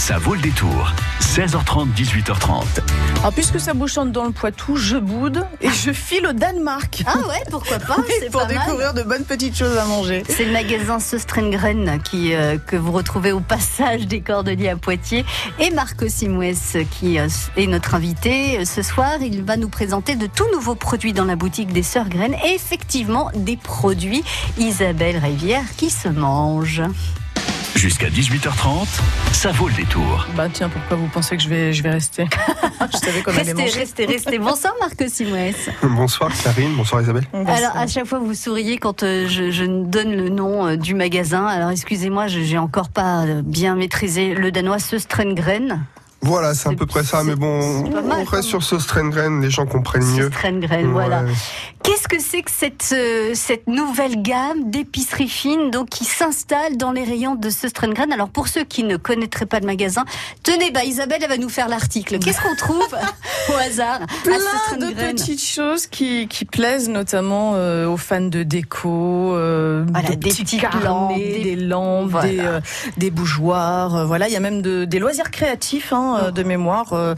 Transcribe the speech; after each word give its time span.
Ça 0.00 0.16
vaut 0.16 0.32
le 0.34 0.40
détour. 0.40 0.94
16h30, 1.20 1.92
18h30. 1.94 2.64
Alors, 3.18 3.32
puisque 3.34 3.60
ça 3.60 3.74
bouchonne 3.74 4.12
dans 4.12 4.24
le 4.24 4.30
Poitou, 4.32 4.76
je 4.76 4.96
boude 4.96 5.46
et 5.60 5.68
je 5.68 5.92
file 5.92 6.26
au 6.26 6.32
Danemark. 6.32 7.02
Ah 7.04 7.18
ouais, 7.28 7.42
pourquoi 7.50 7.78
pas 7.78 7.98
C'est 8.18 8.30
pour 8.30 8.40
pas 8.40 8.48
mal. 8.48 8.64
découvrir 8.64 8.94
de 8.94 9.02
bonnes 9.02 9.24
petites 9.24 9.58
choses 9.58 9.76
à 9.76 9.84
manger. 9.84 10.22
C'est 10.26 10.46
le 10.46 10.52
magasin 10.52 11.00
Söstrengren 11.00 12.00
qui 12.02 12.34
euh, 12.34 12.56
que 12.56 12.76
vous 12.76 12.92
retrouvez 12.92 13.30
au 13.30 13.40
passage 13.40 14.06
des 14.06 14.22
Cordeliers 14.22 14.70
à 14.70 14.76
Poitiers 14.76 15.26
et 15.58 15.68
Marco 15.68 16.08
Simouès 16.08 16.78
qui 16.90 17.18
euh, 17.18 17.28
est 17.58 17.66
notre 17.66 17.94
invité 17.94 18.64
ce 18.64 18.80
soir. 18.80 19.18
Il 19.20 19.44
va 19.44 19.58
nous 19.58 19.68
présenter 19.68 20.16
de 20.16 20.26
tout 20.26 20.50
nouveaux 20.54 20.76
produits 20.76 21.12
dans 21.12 21.26
la 21.26 21.36
boutique 21.36 21.74
des 21.74 21.82
Sœurs 21.82 22.08
Graines 22.08 22.36
et 22.46 22.54
effectivement 22.54 23.30
des 23.34 23.58
produits 23.58 24.24
Isabelle 24.56 25.18
Rivière 25.18 25.76
qui 25.76 25.90
se 25.90 26.08
mangent. 26.08 26.82
Jusqu'à 27.80 28.10
18h30, 28.10 29.00
ça 29.32 29.52
vaut 29.52 29.66
le 29.68 29.72
détour. 29.72 30.28
Bah 30.36 30.48
tiens, 30.52 30.68
pourquoi 30.68 30.98
vous 30.98 31.06
pensez 31.06 31.34
que 31.38 31.42
je 31.42 31.48
vais, 31.48 31.72
je 31.72 31.82
vais 31.82 31.88
rester 31.88 32.26
Je 32.92 32.98
savais 32.98 33.22
qu'on 33.22 33.30
allait 33.30 33.40
Restez, 33.40 33.54
manger. 33.54 33.78
restez, 33.78 34.04
restez. 34.04 34.38
Bonsoir 34.38 34.74
Marco 34.80 35.08
Simouès. 35.08 35.70
Bonsoir 35.82 36.30
Karine, 36.44 36.74
bonsoir 36.76 37.00
Isabelle. 37.00 37.24
Alors 37.32 37.74
à 37.74 37.86
chaque 37.86 38.04
fois 38.04 38.18
vous 38.18 38.34
souriez 38.34 38.76
quand 38.76 39.02
euh, 39.02 39.26
je, 39.26 39.50
je 39.50 39.64
donne 39.64 40.14
le 40.14 40.28
nom 40.28 40.66
euh, 40.66 40.76
du 40.76 40.94
magasin. 40.94 41.46
Alors 41.46 41.70
excusez-moi, 41.70 42.26
je 42.26 42.40
j'ai 42.40 42.58
encore 42.58 42.90
pas 42.90 43.22
euh, 43.24 43.40
bien 43.42 43.76
maîtrisé 43.76 44.34
le 44.34 44.52
danois 44.52 44.78
Söstrengren. 44.78 45.82
Voilà, 46.22 46.54
c'est 46.54 46.68
à 46.68 46.72
peu 46.72 46.84
près 46.84 47.02
ça, 47.02 47.24
mais 47.24 47.34
bon, 47.34 47.84
c'est 47.84 47.92
pas 47.92 48.02
mal, 48.02 48.18
on 48.20 48.24
reste 48.24 48.48
sur 48.48 48.62
ce 48.62 48.78
Strengren, 48.78 49.40
les 49.40 49.50
gens 49.50 49.64
comprennent 49.64 50.04
mieux. 50.04 50.30
Söstrengren, 50.30 50.92
voilà. 50.92 51.22
Ouais. 51.22 51.32
Qu'est-ce 51.82 52.08
que 52.08 52.20
c'est 52.20 52.42
que 52.42 52.50
cette, 52.50 52.92
euh, 52.92 53.32
cette 53.34 53.66
nouvelle 53.66 54.20
gamme 54.20 54.70
d'épicerie 54.70 55.28
fine 55.28 55.70
donc, 55.70 55.88
qui 55.88 56.04
s'installe 56.04 56.76
dans 56.76 56.92
les 56.92 57.04
rayons 57.04 57.36
de 57.36 57.48
Söstrengren 57.48 58.12
Alors 58.12 58.28
pour 58.28 58.48
ceux 58.48 58.64
qui 58.64 58.84
ne 58.84 58.98
connaîtraient 58.98 59.46
pas 59.46 59.60
le 59.60 59.66
magasin, 59.66 60.04
tenez, 60.42 60.70
bah, 60.70 60.84
Isabelle 60.84 61.20
elle 61.22 61.28
va 61.30 61.38
nous 61.38 61.48
faire 61.48 61.68
l'article. 61.68 62.18
Qu'est-ce 62.18 62.42
qu'on 62.42 62.54
trouve 62.54 62.96
au 63.48 63.52
hasard 63.54 64.00
à 64.02 64.06
Plein 64.22 64.78
de 64.78 64.92
petites 64.92 65.42
choses 65.42 65.86
qui, 65.86 66.28
qui 66.28 66.44
plaisent 66.44 66.90
notamment 66.90 67.52
euh, 67.54 67.88
aux 67.88 67.96
fans 67.96 68.20
de 68.20 68.42
déco, 68.42 69.34
euh, 69.34 69.86
Voilà, 70.00 70.16
de 70.16 70.20
des 70.20 70.30
petits 70.30 70.44
petites 70.44 70.60
carnets, 70.60 70.84
lampes, 70.84 71.14
des, 71.16 71.38
des- 71.42 71.56
lampes, 71.56 72.10
Voilà. 72.10 72.28
des, 72.28 72.38
euh, 72.40 72.60
des 72.96 73.10
bougeoirs. 73.10 73.94
euh, 73.96 74.04
voilà, 74.04 74.28
il 74.28 74.32
y 74.32 74.36
a 74.36 74.40
même 74.40 74.62
de- 74.62 74.84
des 74.84 74.98
loisirs 74.98 75.30
créatifs 75.30 75.92
hein, 75.92 76.18
euh, 76.24 76.30
de 76.30 76.42
mémoire. 76.42 76.92
euh, 76.92 77.14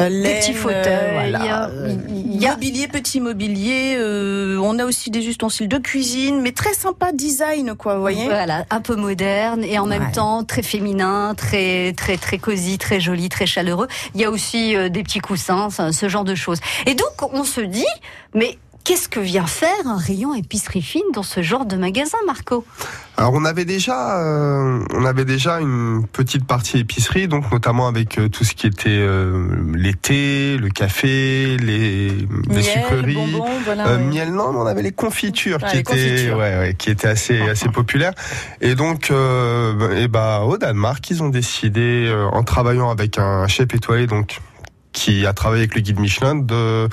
euh, 0.00 0.08
Des 0.08 0.34
petits 0.40 0.52
fauteuils, 0.54 0.84
il 1.26 1.30
y 1.30 1.34
a- 1.34 1.68
voilà, 1.68 1.92
il 2.08 2.40
y 2.42 2.46
a- 2.46 2.52
mobilier, 2.52 2.88
petit 2.88 3.20
mobilier. 3.20 3.96
euh, 3.98 4.58
on 4.62 4.78
a 4.78 4.84
aussi 4.84 5.10
des 5.10 5.26
ustensiles 5.26 5.68
de 5.68 5.78
cuisine, 5.78 6.40
mais 6.40 6.52
très 6.52 6.74
sympa 6.74 7.12
design, 7.12 7.74
quoi. 7.74 7.94
Vous 7.94 8.00
voyez. 8.00 8.24
Voilà, 8.24 8.64
un 8.70 8.80
peu 8.80 8.96
moderne 8.96 9.64
et 9.64 9.78
en 9.78 9.86
même 9.86 10.10
temps 10.12 10.44
très 10.44 10.62
féminin, 10.62 11.34
très 11.36 11.92
très 11.96 12.16
très 12.16 12.38
cosy, 12.38 12.78
très 12.78 13.00
joli, 13.00 13.28
très 13.28 13.46
chaleureux. 13.46 13.88
Il 14.14 14.20
y 14.20 14.24
a 14.24 14.30
aussi 14.30 14.76
euh, 14.76 14.88
des 14.88 15.02
petits 15.02 15.20
coussins, 15.20 15.68
ce 15.70 16.08
genre 16.08 16.24
de 16.24 16.34
choses. 16.34 16.58
Et 16.86 16.94
donc 16.94 17.08
on 17.32 17.44
se 17.44 17.60
dit, 17.60 17.84
mais 18.34 18.58
qu'est-ce 18.88 19.10
que 19.10 19.20
vient 19.20 19.46
faire 19.46 19.86
un 19.86 19.98
rayon 19.98 20.34
épicerie 20.34 20.80
fine 20.80 21.02
dans 21.12 21.22
ce 21.22 21.42
genre 21.42 21.66
de 21.66 21.76
magasin, 21.76 22.16
Marco 22.26 22.64
Alors 23.18 23.34
on 23.34 23.44
avait 23.44 23.66
déjà, 23.66 24.18
euh, 24.18 24.80
on 24.94 25.04
avait 25.04 25.26
déjà 25.26 25.60
une 25.60 26.06
petite 26.10 26.46
partie 26.46 26.78
épicerie, 26.78 27.28
donc 27.28 27.52
notamment 27.52 27.86
avec 27.86 28.16
euh, 28.18 28.30
tout 28.30 28.44
ce 28.44 28.54
qui 28.54 28.66
était 28.66 28.88
euh, 28.88 29.46
les 29.74 29.92
thés, 29.92 30.56
le 30.56 30.70
café, 30.70 31.58
les, 31.58 32.08
les 32.08 32.26
Miel, 32.48 32.62
sucreries. 32.64 33.14
bonbons, 33.14 33.44
voilà. 33.66 33.88
Euh, 33.88 33.98
ouais. 33.98 34.04
miel 34.04 34.32
non, 34.32 34.52
mais 34.54 34.58
on 34.60 34.66
avait 34.66 34.80
les 34.82 34.92
confitures 34.92 35.58
Ah, 35.60 35.68
qui 35.68 35.74
les 35.74 35.80
étaient 35.80 35.92
confitures. 35.92 36.38
ouais, 36.38 36.58
ouais, 36.58 36.74
qui 36.78 36.88
étaient 36.88 37.08
assez 37.08 37.42
assez 37.42 37.68
populaires 37.68 38.14
et 38.62 38.74
donc 38.74 39.10
euh, 39.10 39.98
et 40.02 40.08
bah 40.08 40.44
au 40.46 40.56
Danemark 40.56 41.10
ils 41.10 41.22
ont 41.22 41.28
décidé 41.28 42.06
euh, 42.08 42.24
en 42.32 42.42
travaillant 42.42 42.88
avec 42.88 43.18
un 43.18 43.46
chef 43.48 43.74
étoilé 43.74 44.06
donc 44.06 44.40
qui 44.92 45.26
a 45.26 45.32
travaillé 45.32 45.62
avec 45.62 45.74
le 45.74 45.80
guide 45.80 46.00
Michelin 46.00 46.34
de 46.36 46.88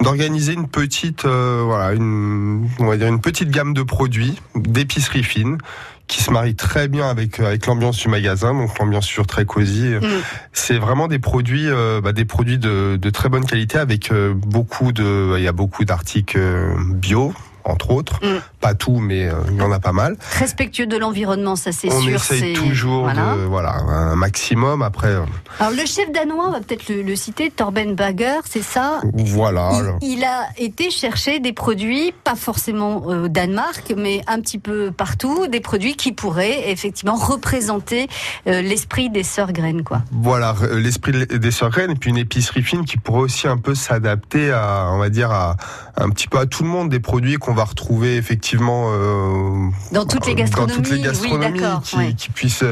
d'organiser 0.00 0.52
une 0.52 0.68
petite 0.68 1.24
euh, 1.24 1.62
voilà 1.64 1.92
une 1.92 2.68
on 2.78 2.86
va 2.86 2.96
dire 2.96 3.08
une 3.08 3.20
petite 3.20 3.50
gamme 3.50 3.74
de 3.74 3.82
produits 3.82 4.40
d'épicerie 4.54 5.22
fine 5.22 5.58
qui 6.06 6.22
se 6.22 6.30
marie 6.30 6.54
très 6.54 6.88
bien 6.88 7.08
avec 7.08 7.40
avec 7.40 7.66
l'ambiance 7.66 7.96
du 7.96 8.08
magasin 8.08 8.52
donc 8.52 8.78
l'ambiance 8.78 9.06
sur 9.06 9.26
très 9.26 9.44
cosy 9.46 9.94
Mm. 9.94 10.22
c'est 10.52 10.78
vraiment 10.78 11.08
des 11.08 11.18
produits 11.18 11.68
euh, 11.68 12.00
bah, 12.00 12.12
des 12.12 12.24
produits 12.24 12.58
de, 12.58 12.96
de 13.00 13.10
très 13.10 13.28
bonne 13.28 13.44
qualité 13.44 13.78
avec 13.78 14.12
euh, 14.12 14.34
beaucoup 14.34 14.92
de 14.92 15.34
il 15.36 15.42
y 15.42 15.48
a 15.48 15.52
beaucoup 15.52 15.84
d'articles 15.84 16.38
euh, 16.38 16.74
bio 16.94 17.32
entre 17.64 17.90
autres 17.90 18.18
Mm. 18.22 18.40
pas 18.60 18.74
tout 18.74 18.98
mais 18.98 19.26
euh, 19.26 19.34
il 19.50 19.56
y 19.56 19.60
en 19.62 19.72
a 19.72 19.80
pas 19.80 19.92
mal 19.92 20.16
Respectueux 20.38 20.86
de 20.86 20.96
l'environnement, 20.96 21.56
ça 21.56 21.72
c'est 21.72 21.92
on 21.92 22.00
sûr. 22.00 22.14
essaye 22.16 22.54
c'est- 22.54 22.60
toujours 22.60 23.04
voilà. 23.04 23.34
de 23.36 23.40
voilà 23.44 23.74
un 23.74 24.14
maximum 24.16 24.82
après 24.82 25.08
euh, 25.08 25.20
Alors 25.60 25.72
le 25.72 25.84
chef 25.86 26.10
danois, 26.12 26.46
on 26.48 26.50
va 26.52 26.60
peut-être 26.60 26.88
le, 26.88 27.02
le 27.02 27.16
citer, 27.16 27.50
Torben 27.50 27.94
Bager, 27.94 28.40
c'est 28.44 28.62
ça? 28.62 29.00
Voilà. 29.14 29.70
Il, 30.02 30.18
il 30.18 30.24
a 30.24 30.46
été 30.58 30.90
chercher 30.90 31.40
des 31.40 31.52
produits, 31.52 32.12
pas 32.24 32.34
forcément 32.36 33.02
euh, 33.08 33.24
au 33.24 33.28
Danemark, 33.28 33.92
mais 33.96 34.20
un 34.26 34.40
petit 34.40 34.58
peu 34.58 34.90
partout, 34.90 35.46
des 35.48 35.60
produits 35.60 35.96
qui 35.96 36.12
pourraient 36.12 36.70
effectivement 36.70 37.14
représenter 37.16 38.08
l'esprit 38.46 39.10
des 39.10 39.22
sœurs 39.22 39.52
graines, 39.52 39.82
quoi. 39.84 40.02
Voilà, 40.12 40.54
l'esprit 40.72 41.26
des 41.26 41.50
sœurs 41.50 41.70
graines 41.70 41.90
et 41.92 41.96
puis 41.96 42.10
une 42.10 42.16
épicerie 42.18 42.62
fine 42.62 42.84
qui 42.84 42.96
pourrait 42.98 43.20
aussi 43.22 43.48
un 43.48 43.56
peu 43.56 43.74
s'adapter 43.74 44.50
à, 44.52 44.88
on 44.92 44.98
va 44.98 45.08
dire, 45.08 45.30
à 45.30 45.56
un 45.96 46.10
petit 46.10 46.28
peu 46.28 46.38
à 46.38 46.46
tout 46.46 46.62
le 46.62 46.68
monde, 46.68 46.88
des 46.90 47.00
produits 47.00 47.36
qu'on 47.36 47.53
va 47.54 47.64
retrouver 47.64 48.16
effectivement 48.16 48.90
euh, 48.92 49.68
Dans 49.92 50.04
toutes 50.04 50.26
les 50.26 50.34
dans 50.34 50.40
gastronomies, 50.40 50.76
toutes 50.76 50.90
les 50.90 50.96
oui, 50.96 51.02
gastronomies, 51.02 51.60
d'accord. 51.60 51.82
qui, 51.82 51.96
ouais. 51.96 52.14
qui 52.14 52.30
puissent, 52.30 52.64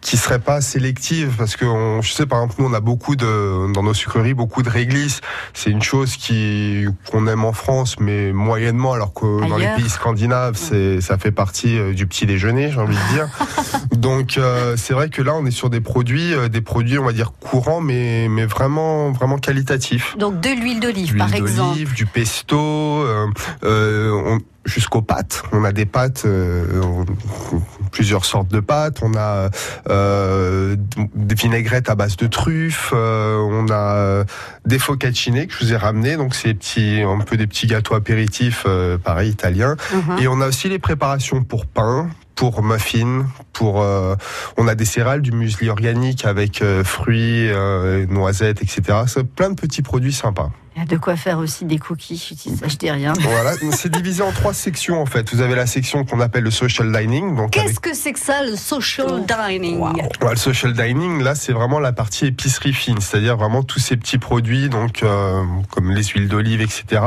qui 0.00 0.16
seraient 0.16 0.38
pas 0.38 0.60
sélectives, 0.60 1.34
parce 1.36 1.56
que 1.56 1.64
on, 1.64 2.02
je 2.02 2.12
sais 2.12 2.26
par 2.26 2.42
exemple 2.42 2.62
nous 2.62 2.68
on 2.68 2.74
a 2.74 2.80
beaucoup 2.80 3.16
de 3.16 3.72
dans 3.72 3.82
nos 3.82 3.94
sucreries 3.94 4.34
beaucoup 4.34 4.62
de 4.62 4.70
réglisse. 4.70 5.20
C'est 5.54 5.70
une 5.70 5.82
chose 5.82 6.16
qui 6.16 6.86
qu'on 7.10 7.26
aime 7.26 7.44
en 7.44 7.52
France, 7.52 7.96
mais 8.00 8.32
moyennement, 8.32 8.92
alors 8.92 9.12
que 9.12 9.48
dans 9.48 9.56
les 9.56 9.68
pays 9.76 9.88
scandinaves, 9.88 10.56
c'est 10.56 11.00
ça 11.00 11.18
fait 11.18 11.32
partie 11.32 11.78
euh, 11.78 11.92
du 11.92 12.06
petit 12.06 12.26
déjeuner, 12.26 12.70
j'ai 12.70 12.80
envie 12.80 12.96
de 12.96 13.12
dire. 13.12 13.28
Donc 13.92 14.38
euh, 14.38 14.76
c'est 14.76 14.94
vrai 14.94 15.08
que 15.08 15.22
là 15.22 15.34
on 15.34 15.44
est 15.44 15.50
sur 15.50 15.70
des 15.70 15.80
produits, 15.80 16.32
des 16.50 16.60
produits 16.60 16.98
on 16.98 17.04
va 17.04 17.12
dire 17.12 17.32
courants, 17.40 17.80
mais 17.80 18.28
mais 18.28 18.46
vraiment 18.46 19.10
vraiment 19.10 19.38
qualitatifs. 19.38 20.16
Donc 20.16 20.40
de 20.40 20.50
l'huile 20.50 20.80
d'olive, 20.80 21.16
par 21.16 21.34
exemple. 21.34 21.92
du 21.94 22.06
pesto, 22.06 22.58
euh, 22.58 23.26
on- 24.28 24.38
jusqu'aux 24.64 25.00
pâtes. 25.02 25.42
On 25.52 25.64
a 25.64 25.72
des 25.72 25.86
pâtes, 25.86 26.24
euh, 26.26 26.82
plusieurs 27.90 28.24
sortes 28.26 28.48
de 28.48 28.60
pâtes. 28.60 28.98
On 29.02 29.14
a 29.16 29.48
euh, 29.88 30.76
des 31.14 31.34
vinaigrettes 31.34 31.88
à 31.88 31.94
base 31.94 32.16
de 32.16 32.26
truffes. 32.26 32.92
euh, 32.94 33.36
on 33.38 33.66
a 33.70 34.24
des 34.66 34.78
focacciné 34.78 35.46
que 35.46 35.54
je 35.54 35.64
vous 35.64 35.72
ai 35.72 35.76
ramené. 35.76 36.16
Donc 36.16 36.34
c'est 36.34 36.52
petits, 36.54 37.00
un 37.02 37.20
peu 37.20 37.36
des 37.36 37.46
petits 37.46 37.66
gâteaux 37.66 37.94
apéritifs, 37.94 38.66
pareil 39.02 39.30
italiens. 39.30 39.76
Mhm. 39.92 40.18
Et 40.20 40.28
on 40.28 40.40
a 40.40 40.48
aussi 40.48 40.68
les 40.68 40.78
préparations 40.78 41.42
pour 41.44 41.64
pain, 41.64 42.10
pour 42.34 42.62
muffins, 42.62 43.24
pour 43.54 43.80
euh, 43.82 44.14
on 44.58 44.68
a 44.68 44.74
des 44.74 44.84
céréales, 44.84 45.22
du 45.22 45.32
muesli 45.32 45.70
organique 45.70 46.24
avec 46.26 46.60
euh, 46.62 46.84
fruits, 46.84 47.48
euh, 47.50 48.06
noisettes, 48.06 48.62
etc. 48.62 48.98
C'est 49.06 49.24
plein 49.24 49.50
de 49.50 49.54
petits 49.60 49.82
produits 49.82 50.12
sympas. 50.12 50.50
Il 50.78 50.82
y 50.82 50.84
a 50.84 50.86
de 50.86 50.96
quoi 50.96 51.16
faire 51.16 51.38
aussi 51.38 51.64
des 51.64 51.78
cookies, 51.78 52.24
je 52.30 52.34
dis 52.34 52.56
ça, 52.56 52.68
je 52.68 52.76
dis 52.76 52.88
rien. 52.88 53.12
Voilà, 53.20 53.54
c'est 53.72 53.90
divisé 53.90 54.22
en 54.22 54.30
trois 54.30 54.54
sections 54.54 55.02
en 55.02 55.06
fait. 55.06 55.28
Vous 55.34 55.40
avez 55.40 55.56
la 55.56 55.66
section 55.66 56.04
qu'on 56.04 56.20
appelle 56.20 56.44
le 56.44 56.52
social 56.52 56.92
dining, 56.92 57.36
avec 57.36 57.50
Qu'est-ce 57.50 57.80
que 57.80 57.94
c'est 57.94 58.12
que 58.12 58.20
ça, 58.20 58.44
le 58.44 58.54
social 58.54 59.26
dining 59.26 59.80
Ouais, 59.80 59.90
le 60.30 60.36
social 60.36 60.72
dining, 60.74 61.20
là, 61.20 61.34
c'est 61.34 61.52
vraiment 61.52 61.80
la 61.80 61.92
partie 61.92 62.26
épicerie 62.26 62.72
fine, 62.72 63.00
c'est-à-dire 63.00 63.36
vraiment 63.36 63.64
tous 63.64 63.80
ces 63.80 63.96
petits 63.96 64.18
produits, 64.18 64.68
donc 64.68 65.02
euh, 65.02 65.42
comme 65.72 65.90
les 65.90 66.04
huiles 66.04 66.28
d'olive, 66.28 66.60
etc. 66.60 67.02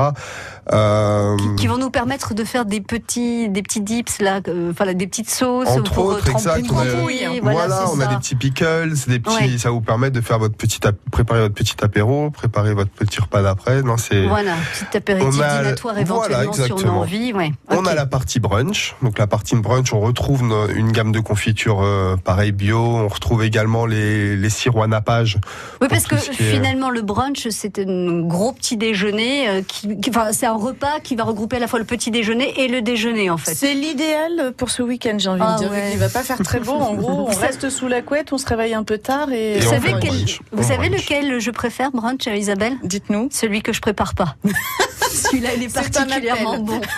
Euh, 0.73 1.35
qui 1.57 1.67
vont 1.67 1.77
nous 1.77 1.89
permettre 1.89 2.33
de 2.33 2.43
faire 2.43 2.65
des 2.65 2.81
petits, 2.81 3.49
des 3.49 3.63
petits 3.63 3.81
dips 3.81 4.19
là, 4.21 4.41
euh, 4.47 4.71
enfin 4.71 4.93
des 4.93 5.07
petites 5.07 5.29
sauces 5.29 5.67
Entre 5.67 5.91
pour 5.93 6.05
autres, 6.05 6.29
exact, 6.29 6.65
on 6.71 6.77
a- 6.77 6.85
voilà, 6.85 7.39
voilà, 7.41 7.85
on 7.91 7.99
a 7.99 8.05
des 8.05 8.15
petits 8.17 8.35
pickles, 8.35 8.93
des 9.07 9.19
petits, 9.19 9.35
Ouais. 9.35 9.57
ça 9.57 9.71
vous 9.71 9.81
permet 9.81 10.11
de 10.11 10.21
faire 10.21 10.37
votre 10.39 10.55
petit, 10.55 10.79
préparer 11.11 11.41
votre 11.41 11.55
petit 11.55 11.75
apéro, 11.81 12.29
préparer 12.29 12.73
votre 12.73 12.91
petit 12.91 13.19
repas 13.19 13.41
d'après. 13.41 13.60
Non, 13.83 13.97
c'est. 13.97 14.25
Voilà, 14.25 14.53
petit 14.73 14.97
apéritif 14.97 15.29
On 15.39 15.41
a- 15.41 15.57
dînatoire 15.61 15.95
voilà, 16.05 16.43
éventuellement 16.43 16.77
si 16.77 16.85
on 16.85 16.87
a 16.89 16.91
envie. 16.91 17.33
Ouais. 17.33 17.51
On 17.69 17.85
a 17.85 17.93
la 17.93 18.05
partie 18.05 18.39
brunch. 18.39 18.95
Donc 19.01 19.17
la 19.19 19.27
partie 19.27 19.55
brunch, 19.55 19.93
on 19.93 19.99
retrouve 19.99 20.43
une 20.75 20.91
gamme 20.91 21.11
de 21.11 21.19
confitures 21.19 21.81
euh, 21.81 22.15
pareil 22.17 22.51
bio. 22.51 22.79
On 22.79 23.07
retrouve 23.07 23.43
également 23.43 23.85
les, 23.85 24.35
les 24.35 24.49
sirops 24.49 24.83
à 24.83 24.87
nappage. 24.87 25.37
Oui, 25.81 25.87
parce 25.89 26.05
que 26.05 26.15
est- 26.15 26.33
finalement, 26.33 26.89
le 26.89 27.01
brunch, 27.01 27.47
c'est 27.49 27.79
un 27.79 28.21
gros 28.21 28.51
petit 28.53 28.77
déjeuner. 28.77 29.47
euh, 29.49 29.61
qui, 29.67 29.99
qui- 29.99 30.09
enfin, 30.09 30.31
c'est 30.31 30.45
un 30.45 30.55
repas 30.55 30.99
qui 31.03 31.15
va 31.15 31.23
regrouper 31.23 31.57
à 31.57 31.59
la 31.59 31.67
fois 31.67 31.79
le 31.79 31.85
petit 31.85 32.11
déjeuner 32.11 32.61
et 32.63 32.67
le 32.67 32.81
déjeuner, 32.81 33.29
en 33.29 33.37
fait. 33.37 33.53
C'est 33.53 33.73
l'idéal 33.73 34.53
pour 34.57 34.69
ce 34.69 34.81
week-end, 34.81 35.15
j'ai 35.17 35.29
envie 35.29 35.41
Ah 35.45 35.55
de 35.55 35.59
dire. 35.63 35.71
ouais. 35.71 35.91
Il 35.93 35.99
va 35.99 36.09
pas 36.09 36.23
faire 36.23 36.37
très 36.39 36.59
beau. 36.59 36.71
En 36.73 36.93
gros, 36.93 37.27
on 37.29 37.35
reste 37.39 37.69
sous 37.69 37.87
la 37.87 38.01
couette, 38.01 38.31
on 38.33 38.37
se 38.37 38.45
réveille 38.45 38.73
un 38.73 38.83
peu 38.83 38.97
tard 38.97 39.31
et. 39.31 39.41
Et 39.57 39.59
Vous 39.59 39.67
on 39.67 39.71
savez, 39.71 39.93
quel- 40.01 40.11
vous 40.53 40.63
savez 40.63 40.87
lequel 40.89 41.39
je 41.41 41.51
préfère, 41.51 41.91
brunch, 41.91 42.25
Isabelle? 42.27 42.73
Dites-nous. 42.83 43.27
Celui 43.31 43.50
que 43.59 43.73
je 43.73 43.81
prépare 43.81 44.13
pas. 44.15 44.37
Celui-là, 45.11 45.49
il 45.57 45.63
est 45.63 45.73
particulièrement 45.73 46.59
bon. 46.59 46.79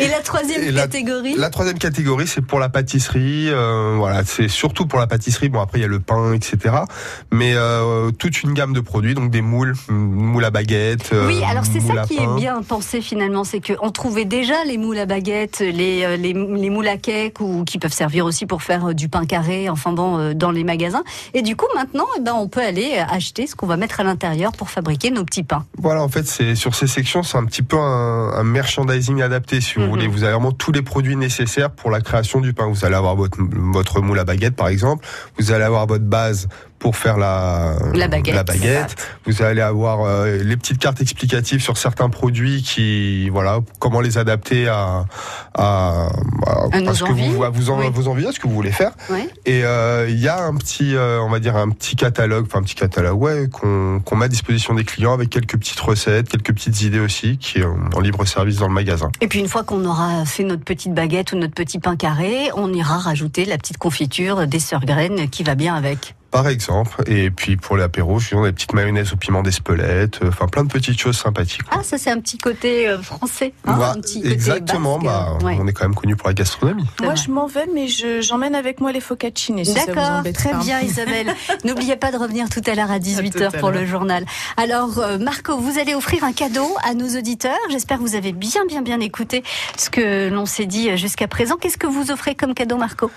Et 0.00 0.08
la 0.08 0.20
troisième 0.20 0.62
Et 0.62 0.70
la- 0.72 0.82
catégorie 0.82 1.34
La 1.36 1.50
troisième 1.50 1.78
catégorie, 1.78 2.26
c'est 2.26 2.40
pour 2.40 2.58
la 2.58 2.68
pâtisserie. 2.68 3.48
euh, 3.50 3.94
voilà, 3.96 4.24
c'est 4.24 4.48
surtout 4.48 4.86
pour 4.86 4.98
la 4.98 5.06
pâtisserie. 5.06 5.48
Bon, 5.48 5.60
après, 5.60 5.78
il 5.78 5.82
y 5.82 5.84
a 5.84 5.88
le 5.88 6.00
pain, 6.00 6.32
etc. 6.32 6.74
Mais 7.32 7.52
euh, 7.54 8.10
toute 8.10 8.42
une 8.42 8.54
gamme 8.54 8.72
de 8.72 8.80
produits, 8.80 9.14
donc 9.14 9.30
des 9.30 9.42
moules, 9.42 9.74
moules 9.88 10.44
à 10.44 10.50
baguette. 10.50 11.10
euh, 11.12 11.26
Oui, 11.26 11.40
alors 11.48 11.64
c'est 11.64 11.80
ça 11.80 12.04
qui 12.06 12.14
est 12.14 12.24
pain. 12.24 12.34
bien 12.36 12.62
pensé 12.62 13.00
finalement, 13.00 13.44
c'est 13.44 13.60
qu'on 13.60 13.90
trouvait 13.90 14.24
déjà 14.24 14.64
les 14.64 14.78
moules 14.78 14.98
à 14.98 15.06
baguette, 15.06 15.60
les, 15.60 16.04
euh, 16.04 16.16
les, 16.16 16.32
les 16.32 16.70
moules 16.70 16.88
à 16.88 16.96
cake 16.96 17.40
ou 17.40 17.64
qui 17.64 17.78
peuvent 17.78 17.92
servir 17.92 18.24
aussi 18.24 18.46
pour 18.46 18.62
faire 18.62 18.94
du 18.94 19.08
pain 19.08 19.26
carré, 19.26 19.68
enfin 19.68 19.92
bon, 19.92 20.32
dans 20.34 20.50
les 20.50 20.64
magasins. 20.64 21.04
Et 21.34 21.42
du 21.42 21.56
coup, 21.56 21.66
maintenant, 21.74 22.06
eh 22.16 22.20
ben, 22.20 22.34
on 22.34 22.48
peut 22.48 22.62
aller 22.62 22.96
acheter 23.10 23.46
ce 23.46 23.54
qu'on 23.54 23.66
va 23.66 23.76
mettre 23.76 24.00
à 24.00 24.04
l'intérieur 24.04 24.52
pour 24.52 24.70
fabriquer 24.70 25.10
nos 25.10 25.24
petits 25.24 25.42
pains. 25.44 25.64
Voilà, 25.78 26.03
en 26.04 26.08
fait, 26.08 26.26
c'est 26.26 26.54
sur 26.54 26.74
ces 26.74 26.86
sections, 26.86 27.22
c'est 27.22 27.38
un 27.38 27.44
petit 27.44 27.62
peu 27.62 27.76
un, 27.78 28.32
un 28.34 28.44
merchandising 28.44 29.22
adapté, 29.22 29.60
si 29.60 29.74
vous 29.76 29.82
Mhm. 29.82 29.88
voulez. 29.88 30.06
Vous 30.06 30.22
avez 30.22 30.32
vraiment 30.32 30.52
tous 30.52 30.70
les 30.72 30.82
produits 30.82 31.16
nécessaires 31.16 31.70
pour 31.70 31.90
la 31.90 32.00
création 32.00 32.40
du 32.40 32.52
pain. 32.52 32.66
Vous 32.68 32.84
allez 32.84 32.94
avoir 32.94 33.16
votre, 33.16 33.38
votre 33.40 34.00
moule 34.00 34.18
à 34.18 34.24
baguette, 34.24 34.54
par 34.56 34.68
exemple. 34.68 35.04
Vous 35.38 35.50
allez 35.52 35.64
avoir 35.64 35.86
votre 35.86 36.04
base 36.04 36.48
pour 36.78 36.96
faire 36.96 37.16
la, 37.16 37.76
La 37.94 38.08
baguette. 38.08 38.96
Vous 39.24 39.42
allez 39.42 39.62
avoir 39.62 40.02
euh, 40.02 40.36
les 40.42 40.56
petites 40.56 40.78
cartes 40.78 41.00
explicatives 41.00 41.62
sur 41.62 41.78
certains 41.78 42.10
produits 42.10 42.62
qui, 42.62 43.30
voilà, 43.30 43.60
comment 43.78 44.00
les 44.02 44.18
adapter 44.18 44.68
à, 44.68 45.06
à, 45.54 46.08
à, 46.46 46.66
À 46.72 46.80
nos 46.82 46.92
ce 46.94 47.04
que 47.04 47.12
vous, 47.12 47.42
à 47.42 47.48
vous 47.48 47.70
en, 47.70 47.78
Oui. 47.80 47.86
vos 47.90 48.08
envies, 48.08 48.26
à 48.26 48.32
ce 48.32 48.38
que 48.40 48.46
vous 48.48 48.54
voulez 48.54 48.70
faire. 48.72 48.92
Et 49.46 49.64
euh, 49.64 50.06
il 50.10 50.18
y 50.20 50.28
a 50.28 50.44
un 50.44 50.54
petit, 50.56 50.94
euh, 50.94 51.20
on 51.22 51.30
va 51.30 51.40
dire 51.40 51.56
un 51.56 51.70
petit 51.70 51.96
catalogue, 51.96 52.44
enfin 52.48 52.58
un 52.58 52.62
petit 52.62 52.74
catalogue, 52.74 53.18
ouais, 53.20 53.48
qu'on 53.50 54.16
met 54.16 54.24
à 54.26 54.28
disposition 54.28 54.74
des 54.74 54.84
clients 54.84 55.14
avec 55.14 55.30
quelques 55.30 55.56
petites 55.56 55.80
recettes, 55.80 56.28
quelques 56.28 56.52
petites 56.52 56.82
idées 56.82 57.00
aussi, 57.00 57.38
qui 57.38 57.60
est 57.60 57.64
en 57.64 58.00
libre 58.00 58.26
service 58.26 58.56
dans 58.58 58.68
le 58.68 58.74
magasin. 58.74 59.10
Et 59.22 59.28
puis 59.28 59.38
une 59.38 59.48
fois 59.48 59.64
qu'on 59.64 59.84
aura 59.86 60.24
fait 60.26 60.44
notre 60.44 60.64
petite 60.64 60.92
baguette 60.92 61.32
ou 61.32 61.36
notre 61.36 61.54
petit 61.54 61.78
pain 61.78 61.96
carré, 61.96 62.50
on 62.56 62.72
ira 62.74 62.98
rajouter 62.98 63.46
la 63.46 63.56
petite 63.56 63.78
confiture 63.78 64.46
des 64.46 64.58
sœurs 64.60 64.84
graines 64.84 65.30
qui 65.30 65.42
va 65.44 65.54
bien 65.54 65.74
avec. 65.74 66.14
Par 66.34 66.48
exemple, 66.48 67.00
et 67.06 67.30
puis 67.30 67.56
pour 67.56 67.76
l'apéro, 67.76 68.18
sinon 68.18 68.42
des 68.42 68.50
petites 68.52 68.72
mayonnaises 68.72 69.12
au 69.12 69.16
piment 69.16 69.40
d'Espelette, 69.44 70.18
euh, 70.24 70.30
enfin 70.30 70.48
plein 70.48 70.64
de 70.64 70.68
petites 70.68 70.98
choses 71.00 71.16
sympathiques. 71.16 71.62
quoi. 71.62 71.78
Ah, 71.78 71.84
ça 71.84 71.96
c'est 71.96 72.10
un 72.10 72.18
petit 72.18 72.38
côté 72.38 72.88
euh, 72.88 73.00
français. 73.00 73.52
hein, 73.64 73.76
Bah, 73.78 73.92
un 73.96 74.00
petit 74.00 74.20
exactement, 74.26 74.98
bah, 74.98 75.36
euh, 75.40 75.44
ouais. 75.44 75.56
on 75.60 75.68
est 75.68 75.72
quand 75.72 75.84
même 75.84 75.94
connu 75.94 76.16
pour 76.16 76.26
la 76.26 76.34
gastronomie. 76.34 76.86
Moi, 77.00 77.12
vrai. 77.14 77.22
je 77.24 77.30
m'en 77.30 77.46
vais, 77.46 77.66
mais 77.72 77.86
je- 77.86 78.20
j'emmène 78.20 78.56
avec 78.56 78.80
moi 78.80 78.90
les. 78.90 79.00
Si 79.00 79.52
vous 79.52 79.74
D'accord, 79.74 80.24
très 80.34 80.50
pas. 80.50 80.58
bien 80.58 80.80
Isabelle. 80.82 81.32
N'oubliez 81.64 81.94
pas 81.94 82.10
de 82.10 82.16
revenir 82.16 82.48
tout 82.48 82.62
à 82.66 82.74
l'heure 82.74 82.90
à 82.90 82.98
18h 82.98 83.54
à 83.54 83.58
pour 83.60 83.70
le 83.70 83.86
journal. 83.86 84.26
Alors 84.56 84.98
euh, 84.98 85.18
Marco, 85.18 85.56
vous 85.56 85.78
allez 85.78 85.94
offrir 85.94 86.24
un 86.24 86.32
cadeau 86.32 86.66
à 86.82 86.94
nos 86.94 87.16
auditeurs. 87.16 87.54
J'espère 87.70 87.98
que 87.98 88.02
vous 88.02 88.16
avez 88.16 88.32
bien 88.32 88.66
bien 88.66 88.82
bien 88.82 88.98
écouté 88.98 89.44
ce 89.76 89.88
que 89.88 90.30
l'on 90.30 90.46
s'est 90.46 90.66
dit 90.66 90.96
jusqu'à 90.98 91.28
présent. 91.28 91.54
Qu'est-ce 91.60 91.78
que 91.78 91.86
vous 91.86 92.10
offrez 92.10 92.34
comme 92.34 92.54
cadeau 92.54 92.76
Marco? 92.76 93.08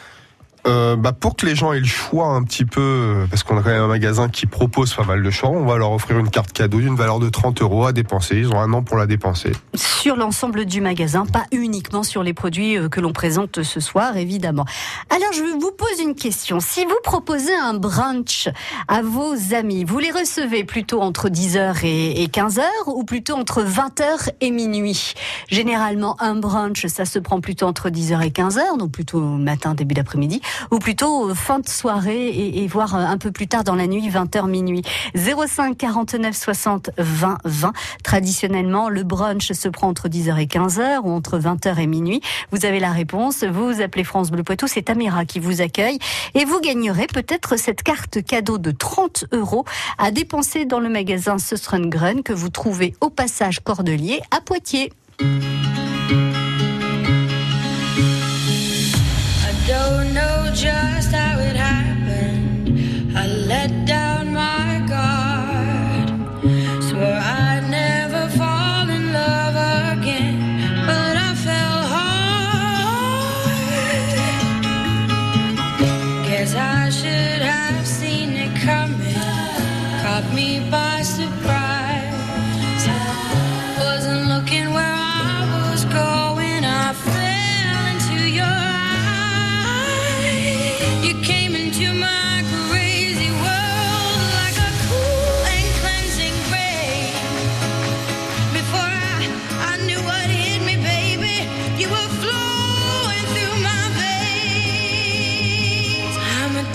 Euh, 0.68 0.96
bah, 0.96 1.14
pour 1.14 1.36
que 1.36 1.46
les 1.46 1.56
gens 1.56 1.72
aient 1.72 1.80
le 1.80 1.86
choix 1.86 2.28
un 2.28 2.44
petit 2.44 2.66
peu, 2.66 2.82
euh, 2.82 3.26
parce 3.30 3.44
qu'on 3.44 3.58
a 3.58 3.72
un 3.72 3.88
magasin 3.88 4.28
qui 4.28 4.46
propose 4.46 4.94
pas 4.94 5.06
mal 5.06 5.24
de 5.24 5.30
choix, 5.30 5.50
on 5.50 5.66
va 5.66 5.78
leur 5.78 5.92
offrir 5.92 6.20
une 6.20 6.30
carte 6.30 6.52
cadeau 6.52 6.80
d'une 6.80 6.96
valeur 6.96 7.20
de 7.20 7.30
30 7.30 7.62
euros 7.62 7.86
à 7.86 7.94
dépenser. 7.94 8.38
Ils 8.38 8.50
ont 8.50 8.60
un 8.60 8.74
an 8.74 8.84
pour 8.84 8.98
la 8.98 9.06
dépenser. 9.06 9.52
Sur 9.76 10.16
l'ensemble 10.16 10.66
du 10.66 10.82
magasin, 10.82 11.26
pas 11.26 11.46
uniquement 11.52 12.04
sur 12.04 12.24
les 12.24 12.34
produits 12.34 12.78
euh, 12.78 12.90
que 12.90 13.00
l'on 13.00 13.14
présente 13.14 13.64
ce 13.64 13.80
soir 13.80 14.18
évidemment. 14.18 14.66
Alors 15.10 15.32
je 15.34 15.44
vous 15.60 15.72
pose 15.72 16.02
une 16.02 16.16
question. 16.16 16.60
Si 16.60 16.84
vous 16.84 17.00
proposez 17.04 17.56
un 17.56 17.74
brunch 17.74 18.50
à 18.88 19.02
vos 19.02 19.36
amis, 19.54 19.86
vous 19.86 20.00
les 20.00 20.12
recevez 20.12 20.64
plutôt 20.64 21.02
entre 21.02 21.30
10h 21.30 21.86
et 21.86 22.24
et 22.24 22.28
15h 22.28 22.62
ou 22.88 23.04
plutôt 23.04 23.36
entre 23.36 23.64
20h 23.64 24.30
et 24.42 24.52
minuit? 24.52 25.14
Généralement, 25.50 26.22
un 26.22 26.36
brunch, 26.36 26.86
ça 26.88 27.06
se 27.06 27.20
prend 27.20 27.42
plutôt 27.42 27.68
entre 27.68 27.90
10h 27.90 28.26
et 28.26 28.30
15h, 28.30 28.78
donc 28.78 28.92
plutôt 28.92 29.22
matin, 29.22 29.74
début 29.74 29.94
d'après-midi, 29.96 30.42
ou 30.72 30.80
plutôt 30.80 31.30
euh, 31.30 31.34
fin 31.34 31.60
de 31.60 31.68
soirée 31.68 32.28
et, 32.28 32.64
et 32.64 32.68
voire 32.68 32.96
euh, 32.96 33.00
un 33.00 33.18
peu 33.18 33.32
plus 33.32 33.48
tard 33.48 33.64
dans 33.64 33.76
la 33.76 33.88
nuit, 33.88 34.10
20h 34.10 34.48
minuit. 34.50 34.82
05 35.16 35.78
49 35.78 36.36
60 36.36 36.90
20 36.98 37.38
20. 37.44 37.74
Traditionnellement, 38.04 38.90
le 38.90 39.04
brunch 39.04 39.52
se 39.52 39.70
prend 39.70 39.88
entre 39.88 40.08
10h 40.08 40.38
et 40.40 40.46
15h 40.46 41.00
ou 41.04 41.12
entre 41.12 41.40
20h 41.40 41.80
et 41.80 41.88
minuit. 41.88 42.22
Vous 42.52 42.66
avez 42.66 42.80
la 42.80 42.92
réponse. 42.92 43.44
Vous 43.44 43.82
appelez 43.82 44.04
France 44.04 44.32
Bleu 44.32 44.44
Poitou. 44.44 44.68
C'est 44.68 44.84
Tamira 44.84 45.26
qui 45.26 45.40
vous 45.40 45.62
accueille 45.62 46.00
et 46.34 46.46
vous 46.46 46.60
gagnerez 46.60 47.08
peut-être 47.08 47.58
cette 47.58 47.84
carte 47.84 48.24
cadeau 48.24 48.58
de 48.58 48.72
30 48.72 49.26
euros 49.32 49.66
à 49.98 50.12
dépenser 50.12 50.66
dans 50.66 50.80
le 50.80 50.90
magasin 50.90 51.38
Söstrengren 51.38 52.24
que 52.24 52.34
vous 52.34 52.50
trouvez 52.50 52.94
au 53.02 53.10
passage 53.10 53.60
Cordelier 53.62 54.22
à 54.32 54.42
Poitiers. 54.42 54.92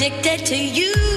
Addicted 0.03 0.45
to 0.45 0.57
you. 0.57 1.12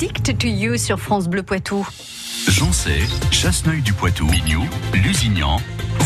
Addict 0.00 0.38
to 0.38 0.46
You 0.46 0.76
sur 0.78 1.00
France 1.00 1.26
Bleu 1.26 1.42
Poitou. 1.42 1.84
Joncé, 2.46 3.00
Chasseneuil 3.32 3.82
du 3.82 3.92
Poitou, 3.92 4.26
Mignou, 4.26 4.64
Lusignan. 4.94 5.60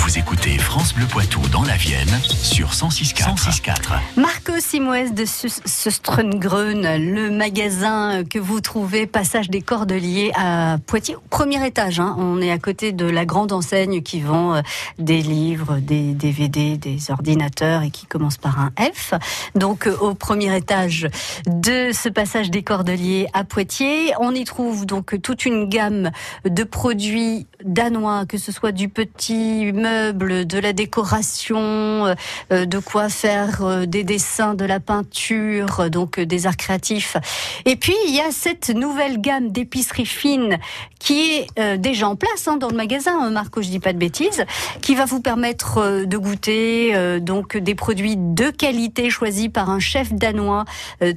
Vous 0.04 0.18
écoutez 0.18 0.58
France 0.58 0.94
Bleu 0.94 1.06
Poitou 1.06 1.40
dans 1.52 1.62
la 1.62 1.76
Vienne 1.76 2.08
sur 2.24 2.70
106.4. 2.70 3.36
106.4. 3.36 4.20
Marco 4.20 4.52
Simoes 4.58 5.12
de 5.14 5.24
Strungrun, 5.24 6.98
le 6.98 7.30
magasin 7.30 8.24
que 8.24 8.40
vous 8.40 8.60
trouvez 8.60 9.06
passage 9.06 9.48
des 9.48 9.62
Cordeliers 9.62 10.32
à 10.34 10.78
Poitiers, 10.86 11.14
au 11.14 11.22
premier 11.30 11.64
étage. 11.64 12.00
hein. 12.00 12.16
On 12.18 12.42
est 12.42 12.50
à 12.50 12.58
côté 12.58 12.90
de 12.90 13.06
la 13.06 13.24
grande 13.24 13.52
enseigne 13.52 14.02
qui 14.02 14.20
vend 14.20 14.56
euh, 14.56 14.60
des 14.98 15.22
livres, 15.22 15.78
des 15.78 16.14
DVD, 16.14 16.76
des 16.76 17.10
ordinateurs 17.10 17.82
et 17.82 17.90
qui 17.90 18.06
commence 18.06 18.38
par 18.38 18.58
un 18.58 18.70
F. 18.92 19.14
Donc 19.54 19.86
euh, 19.86 19.96
au 19.98 20.14
premier 20.14 20.54
étage 20.56 21.08
de 21.46 21.92
ce 21.92 22.08
passage 22.08 22.50
des 22.50 22.64
Cordeliers 22.64 23.28
à 23.34 23.44
Poitiers, 23.44 24.12
on 24.18 24.34
y 24.34 24.44
trouve 24.44 24.84
donc 24.84 25.20
toute 25.22 25.46
une 25.46 25.68
gamme 25.68 26.10
de 26.44 26.64
produits 26.64 27.46
danois, 27.64 28.26
que 28.26 28.38
ce 28.38 28.52
soit 28.52 28.72
du 28.72 28.88
petit 28.88 29.72
meuble, 29.72 30.46
de 30.46 30.58
la 30.58 30.72
décoration, 30.72 32.06
euh, 32.06 32.14
euh, 32.52 32.66
de 32.66 32.78
quoi 32.78 33.08
faire 33.08 33.64
euh, 33.64 33.86
des 33.86 34.04
dessins, 34.04 34.54
de 34.54 34.64
la 34.64 34.80
peinture, 34.80 35.90
donc 35.90 36.20
des 36.20 36.46
arts 36.46 36.56
créatifs. 36.56 37.16
Et 37.64 37.76
puis 37.76 37.94
il 38.06 38.14
y 38.14 38.20
a 38.20 38.30
cette 38.30 38.70
nouvelle 38.70 39.20
gamme 39.20 39.50
d'épicerie 39.50 40.06
fine 40.06 40.58
qui 40.98 41.32
est 41.32 41.78
déjà 41.78 42.08
en 42.08 42.14
place 42.14 42.46
hein, 42.46 42.56
dans 42.56 42.68
le 42.68 42.76
magasin, 42.76 43.18
hein, 43.20 43.30
Marco, 43.30 43.60
je 43.60 43.68
dis 43.68 43.80
pas 43.80 43.92
de 43.92 43.98
bêtises, 43.98 44.44
qui 44.82 44.94
va 44.94 45.04
vous 45.04 45.20
permettre 45.20 46.04
de 46.04 46.16
goûter 46.16 47.18
donc 47.20 47.56
des 47.56 47.74
produits 47.74 48.14
de 48.16 48.50
qualité 48.50 49.10
choisis 49.10 49.48
par 49.48 49.68
un 49.68 49.80
chef 49.80 50.12
danois, 50.12 50.64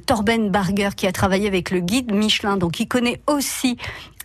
Torben 0.06 0.50
Barger, 0.50 0.88
qui 0.96 1.06
a 1.06 1.12
travaillé 1.12 1.46
avec 1.46 1.70
le 1.70 1.78
guide 1.78 2.12
Michelin, 2.12 2.56
donc 2.56 2.80
il 2.80 2.88
connaît 2.88 3.20
aussi 3.28 3.76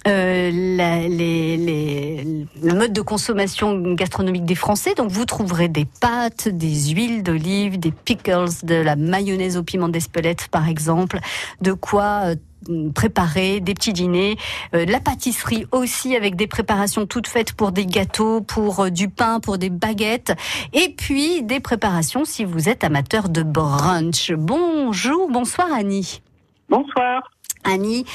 euh, 0.08 0.52
la- 0.78 1.08
les, 1.08 1.58
les- 1.58 2.48
le 2.64 2.74
mode 2.74 2.94
de 2.94 3.02
consommation 3.02 3.94
gastronomique 3.94 4.46
des 4.46 4.56
Français. 4.56 4.94
Donc 4.96 5.12
vous 5.12 5.26
trouverez 5.26 5.68
des 5.68 5.86
pâtes, 5.86 6.48
des 6.48 6.90
huiles 6.94 7.24
d'olive, 7.24 7.80
des 7.80 7.92
pickles, 7.92 8.50
de 8.64 8.76
la 8.76 8.96
mayonnaise 8.96 9.58
au 9.58 9.64
piment 9.64 9.90
d'Espelette 9.90 10.48
par 10.50 10.68
exemple, 10.68 11.20
de 11.62 11.74
quoi 11.74 12.34
euh, 12.70 12.90
préparer 12.94 13.60
des 13.60 13.74
petits 13.74 13.94
dîners, 13.94 14.38
euh, 14.76 14.86
de 14.86 14.92
la 14.92 15.00
pâtisserie 15.00 15.66
aussi 15.72 16.16
avec 16.16 16.36
des 16.36 16.48
préparations 16.48 17.06
toutes 17.08 17.28
faites 17.28 17.54
pour 17.54 17.72
des 17.72 17.86
gâteaux, 17.86 18.42
pour 18.42 18.82
euh, 18.82 18.90
du 18.90 19.10
pain, 19.10 19.40
pour 19.40 19.58
des 19.58 19.70
baguettes, 19.72 20.34
et 20.74 20.90
puis 20.96 21.42
des 21.44 21.60
préparations 21.60 22.24
si 22.26 22.44
vous 22.46 22.70
êtes 22.70 22.84
amateur 22.84 23.30
de 23.30 23.44
brunch. 23.44 24.32
Bonjour, 24.32 25.30
bonsoir 25.32 25.68
Annie. 25.74 26.22
Bonsoir. 26.70 27.22
Annie, 27.64 28.06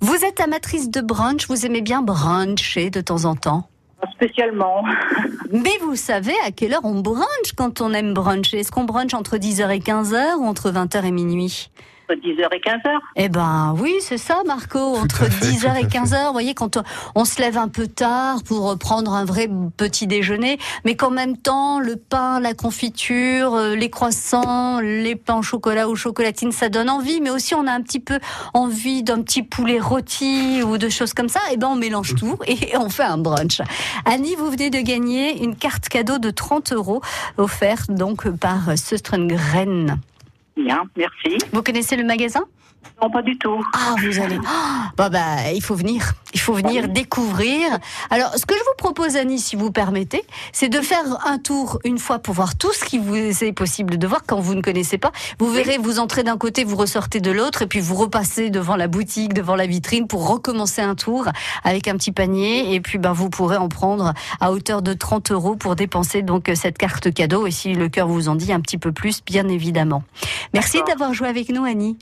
vous 0.00 0.24
êtes 0.24 0.40
amatrice 0.40 0.90
de 0.90 1.00
brunch, 1.00 1.48
vous 1.48 1.66
aimez 1.66 1.82
bien 1.82 2.02
bruncher 2.02 2.90
de 2.90 3.00
temps 3.00 3.24
en 3.24 3.34
temps 3.34 3.68
Spécialement. 4.14 4.84
mais 5.52 5.76
vous 5.80 5.96
savez 5.96 6.34
à 6.46 6.52
quelle 6.52 6.74
heure 6.74 6.84
on 6.84 7.00
brunch 7.00 7.52
quand 7.56 7.80
on 7.80 7.92
aime 7.92 8.14
bruncher 8.14 8.60
Est-ce 8.60 8.70
qu'on 8.70 8.84
brunch 8.84 9.14
entre 9.14 9.36
10h 9.36 9.70
et 9.74 9.80
15h 9.80 10.36
ou 10.36 10.44
entre 10.44 10.70
20h 10.70 11.04
et 11.04 11.10
minuit? 11.10 11.70
Entre 12.10 12.20
10h 12.20 12.48
et 12.54 12.60
15h. 12.60 12.98
Eh 13.16 13.28
ben 13.28 13.74
oui, 13.78 13.96
c'est 14.00 14.18
ça 14.18 14.42
Marco, 14.46 14.78
entre 14.78 15.24
à 15.24 15.30
fait, 15.30 15.46
10h 15.46 15.60
tout 15.60 15.66
à 15.68 15.80
et 15.80 15.82
fait. 15.82 15.98
15h, 15.98 16.26
vous 16.26 16.32
voyez, 16.32 16.54
quand 16.54 16.76
on, 16.76 16.82
on 17.14 17.24
se 17.24 17.40
lève 17.40 17.58
un 17.58 17.68
peu 17.68 17.86
tard 17.86 18.42
pour 18.44 18.78
prendre 18.78 19.12
un 19.12 19.24
vrai 19.24 19.48
petit 19.76 20.06
déjeuner, 20.06 20.58
mais 20.84 20.96
qu'en 20.96 21.10
même 21.10 21.36
temps, 21.36 21.80
le 21.80 21.96
pain, 21.96 22.40
la 22.40 22.54
confiture, 22.54 23.54
euh, 23.54 23.74
les 23.74 23.90
croissants, 23.90 24.80
les 24.80 25.16
pains 25.16 25.38
au 25.38 25.42
chocolat 25.42 25.88
ou 25.88 25.96
chocolatine, 25.96 26.52
ça 26.52 26.68
donne 26.68 26.88
envie, 26.88 27.20
mais 27.20 27.30
aussi 27.30 27.54
on 27.54 27.66
a 27.66 27.72
un 27.72 27.82
petit 27.82 28.00
peu 28.00 28.18
envie 28.54 29.02
d'un 29.02 29.20
petit 29.22 29.42
poulet 29.42 29.80
rôti 29.80 30.62
ou 30.62 30.78
de 30.78 30.88
choses 30.88 31.12
comme 31.12 31.28
ça, 31.28 31.40
et 31.52 31.56
ben 31.56 31.68
on 31.68 31.76
mélange 31.76 32.14
tout 32.18 32.38
et 32.46 32.76
on 32.76 32.88
fait 32.88 33.02
un 33.02 33.18
brunch. 33.18 33.60
Annie, 34.04 34.34
vous 34.34 34.50
venez 34.50 34.70
de 34.70 34.80
gagner 34.80 35.42
une 35.42 35.56
carte 35.56 35.88
cadeau 35.88 36.18
de 36.18 36.30
30 36.30 36.72
euros 36.72 37.02
offerte 37.36 37.90
donc 37.90 38.28
par 38.30 38.78
Söstrengren. 38.78 39.98
Bien, 40.58 40.84
merci. 40.96 41.38
Vous 41.52 41.62
connaissez 41.62 41.96
le 41.96 42.04
magasin? 42.04 42.44
Non, 43.02 43.10
pas 43.10 43.22
du 43.22 43.38
tout. 43.38 43.62
ah, 43.74 43.94
vous 43.98 44.20
allez. 44.20 44.38
Ah, 44.46 44.90
bah, 44.96 45.08
bah, 45.08 45.52
il 45.54 45.62
faut 45.62 45.74
venir. 45.74 46.14
Il 46.34 46.40
faut 46.40 46.54
venir 46.54 46.88
découvrir. 46.88 47.78
Alors, 48.10 48.34
ce 48.36 48.44
que 48.44 48.54
je 48.54 48.60
vous 48.60 48.76
propose, 48.76 49.16
Annie, 49.16 49.38
si 49.38 49.56
vous 49.56 49.70
permettez, 49.70 50.22
c'est 50.52 50.68
de 50.68 50.80
faire 50.80 51.04
un 51.26 51.38
tour 51.38 51.78
une 51.84 51.98
fois 51.98 52.18
pour 52.18 52.34
voir 52.34 52.56
tout 52.56 52.72
ce 52.72 52.84
qui 52.84 52.98
vous 52.98 53.16
est 53.16 53.52
possible 53.52 53.98
de 53.98 54.06
voir 54.06 54.22
quand 54.26 54.40
vous 54.40 54.54
ne 54.54 54.62
connaissez 54.62 54.98
pas. 54.98 55.12
Vous 55.38 55.50
verrez, 55.50 55.78
vous 55.78 55.98
entrez 56.00 56.24
d'un 56.24 56.36
côté, 56.36 56.64
vous 56.64 56.76
ressortez 56.76 57.20
de 57.20 57.30
l'autre, 57.30 57.62
et 57.62 57.66
puis 57.66 57.80
vous 57.80 57.94
repassez 57.94 58.50
devant 58.50 58.76
la 58.76 58.88
boutique, 58.88 59.32
devant 59.32 59.56
la 59.56 59.66
vitrine 59.66 60.06
pour 60.06 60.28
recommencer 60.28 60.82
un 60.82 60.94
tour 60.94 61.26
avec 61.64 61.88
un 61.88 61.96
petit 61.96 62.12
panier. 62.12 62.74
Et 62.74 62.80
puis, 62.80 62.98
ben, 62.98 63.12
vous 63.12 63.30
pourrez 63.30 63.56
en 63.56 63.68
prendre 63.68 64.12
à 64.40 64.52
hauteur 64.52 64.82
de 64.82 64.92
30 64.92 65.30
euros 65.30 65.56
pour 65.56 65.76
dépenser 65.76 66.22
donc 66.22 66.50
cette 66.54 66.78
carte 66.78 67.12
cadeau. 67.12 67.46
Et 67.46 67.50
si 67.50 67.74
le 67.74 67.88
cœur 67.88 68.08
vous 68.08 68.28
en 68.28 68.34
dit 68.34 68.52
un 68.52 68.60
petit 68.60 68.78
peu 68.78 68.92
plus, 68.92 69.22
bien 69.24 69.48
évidemment. 69.48 70.02
Merci 70.54 70.82
d'avoir 70.86 71.14
joué 71.14 71.28
avec 71.28 71.48
nous, 71.50 71.64
Annie. 71.64 71.96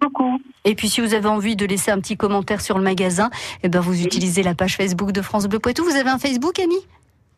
Beaucoup. 0.00 0.40
Et 0.64 0.74
puis 0.74 0.88
si 0.88 1.00
vous 1.00 1.14
avez 1.14 1.28
envie 1.28 1.56
de 1.56 1.66
laisser 1.66 1.90
un 1.90 2.00
petit 2.00 2.16
commentaire 2.16 2.60
sur 2.60 2.78
le 2.78 2.84
magasin, 2.84 3.30
eh 3.62 3.68
ben 3.68 3.80
vous 3.80 4.02
utilisez 4.02 4.42
la 4.42 4.54
page 4.54 4.76
Facebook 4.76 5.12
de 5.12 5.22
France 5.22 5.46
Bleu 5.46 5.58
Poitou. 5.58 5.84
Vous 5.84 5.96
avez 5.96 6.10
un 6.10 6.18
Facebook, 6.18 6.58
Annie 6.58 6.86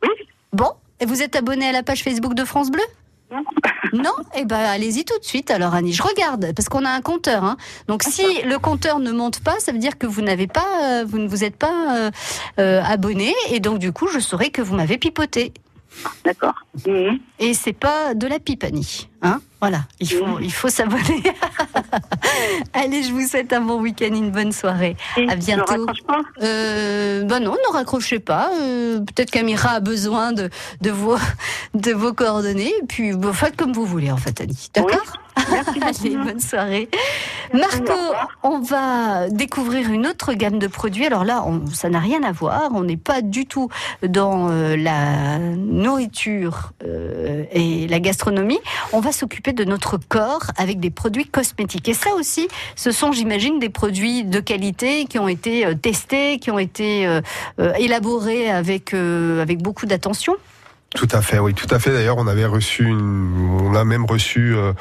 Oui. 0.02 0.08
Bon, 0.52 0.70
et 1.00 1.06
vous 1.06 1.22
êtes 1.22 1.36
abonné 1.36 1.66
à 1.66 1.72
la 1.72 1.82
page 1.82 2.02
Facebook 2.02 2.34
de 2.34 2.44
France 2.44 2.70
Bleu? 2.70 2.82
Non. 3.30 3.44
Non? 3.92 4.14
Eh 4.36 4.44
ben 4.44 4.58
allez-y 4.58 5.04
tout 5.04 5.18
de 5.18 5.24
suite 5.24 5.50
alors 5.50 5.74
Annie. 5.74 5.92
Je 5.92 6.02
regarde 6.02 6.52
parce 6.54 6.68
qu'on 6.68 6.84
a 6.84 6.90
un 6.90 7.00
compteur. 7.00 7.44
Hein. 7.44 7.56
Donc 7.86 8.02
si 8.02 8.42
le 8.42 8.58
compteur 8.58 8.98
ne 8.98 9.12
monte 9.12 9.40
pas, 9.40 9.58
ça 9.60 9.72
veut 9.72 9.78
dire 9.78 9.98
que 9.98 10.06
vous 10.06 10.22
n'avez 10.22 10.46
pas, 10.46 10.66
euh, 10.82 11.04
vous 11.06 11.18
ne 11.18 11.28
vous 11.28 11.44
êtes 11.44 11.56
pas 11.56 11.96
euh, 11.96 12.10
euh, 12.58 12.82
abonné 12.82 13.32
et 13.50 13.60
donc 13.60 13.78
du 13.78 13.92
coup 13.92 14.08
je 14.08 14.18
saurai 14.18 14.50
que 14.50 14.62
vous 14.62 14.74
m'avez 14.74 14.98
pipoté. 14.98 15.52
D'accord. 16.24 16.54
Et 17.38 17.54
c'est 17.54 17.72
pas 17.72 18.14
de 18.14 18.26
la 18.26 18.38
pipe, 18.38 18.64
Annie. 18.64 19.09
Hein 19.22 19.40
voilà, 19.60 19.80
il 20.00 20.10
faut, 20.10 20.38
il 20.40 20.50
faut 20.52 20.70
s'abonner. 20.70 21.22
Allez, 22.72 23.02
je 23.02 23.12
vous 23.12 23.26
souhaite 23.26 23.52
un 23.52 23.60
bon 23.60 23.80
week-end, 23.82 24.06
une 24.14 24.30
bonne 24.30 24.52
soirée. 24.52 24.96
Et 25.18 25.28
À 25.28 25.36
bientôt. 25.36 25.84
Raccroche 25.86 26.02
pas? 26.06 26.20
Euh, 26.42 27.24
bah 27.24 27.40
non, 27.40 27.52
ne 27.52 27.72
raccrochez 27.72 28.20
pas. 28.20 28.50
Euh, 28.58 29.00
Peut-être 29.00 29.30
qu'Amira 29.30 29.72
a 29.72 29.80
besoin 29.80 30.32
de, 30.32 30.48
de, 30.80 30.90
vos, 30.90 31.16
de 31.74 31.92
vos 31.92 32.14
coordonnées. 32.14 32.72
Et 32.82 32.86
puis, 32.88 33.12
bon, 33.12 33.34
faites 33.34 33.56
comme 33.56 33.72
vous 33.74 33.84
voulez, 33.84 34.10
en 34.10 34.16
fait, 34.16 34.40
Annie. 34.40 34.70
D'accord? 34.74 34.96
Allez, 35.82 36.16
bonne 36.16 36.40
soirée. 36.40 36.88
Merci, 37.54 37.80
Marco, 37.82 37.98
on 38.42 38.60
va 38.60 39.28
découvrir 39.30 39.90
une 39.90 40.06
autre 40.06 40.32
gamme 40.34 40.58
de 40.58 40.66
produits. 40.66 41.04
Alors 41.06 41.24
là, 41.24 41.42
on- 41.46 41.66
ça 41.66 41.88
n'a 41.88 41.98
rien 41.98 42.22
à 42.22 42.32
voir. 42.32 42.70
On 42.74 42.82
n'est 42.84 42.96
pas 42.96 43.20
du 43.22 43.46
tout 43.46 43.68
dans 44.06 44.48
euh, 44.50 44.76
la 44.76 45.38
nourriture 45.38 46.72
et 47.52 47.86
la 47.88 48.00
gastronomie. 48.00 48.58
On 48.92 49.00
va 49.00 49.09
s'occuper 49.12 49.52
de 49.52 49.64
notre 49.64 49.98
corps 49.98 50.42
avec 50.56 50.80
des 50.80 50.90
produits 50.90 51.26
cosmétiques. 51.26 51.88
Et 51.88 51.94
ça 51.94 52.10
aussi, 52.14 52.48
ce 52.76 52.90
sont, 52.92 53.12
j'imagine, 53.12 53.58
des 53.58 53.68
produits 53.70 54.24
de 54.24 54.40
qualité 54.40 55.06
qui 55.06 55.18
ont 55.18 55.28
été 55.28 55.66
euh, 55.66 55.74
testés, 55.74 56.38
qui 56.38 56.50
ont 56.50 56.58
été 56.58 57.06
euh, 57.06 57.20
euh, 57.60 57.72
élaborés 57.74 58.50
avec, 58.50 58.94
euh, 58.94 59.42
avec 59.42 59.62
beaucoup 59.62 59.86
d'attention. 59.86 60.34
Tout 60.96 61.06
à 61.12 61.22
fait, 61.22 61.38
oui, 61.38 61.54
tout 61.54 61.68
à 61.72 61.78
fait. 61.78 61.92
D'ailleurs, 61.92 62.18
on 62.18 62.26
avait 62.26 62.46
reçu, 62.46 62.82
une... 62.84 63.60
on 63.62 63.76
a 63.76 63.84
même 63.84 64.06
reçu 64.06 64.52
euh, 64.56 64.72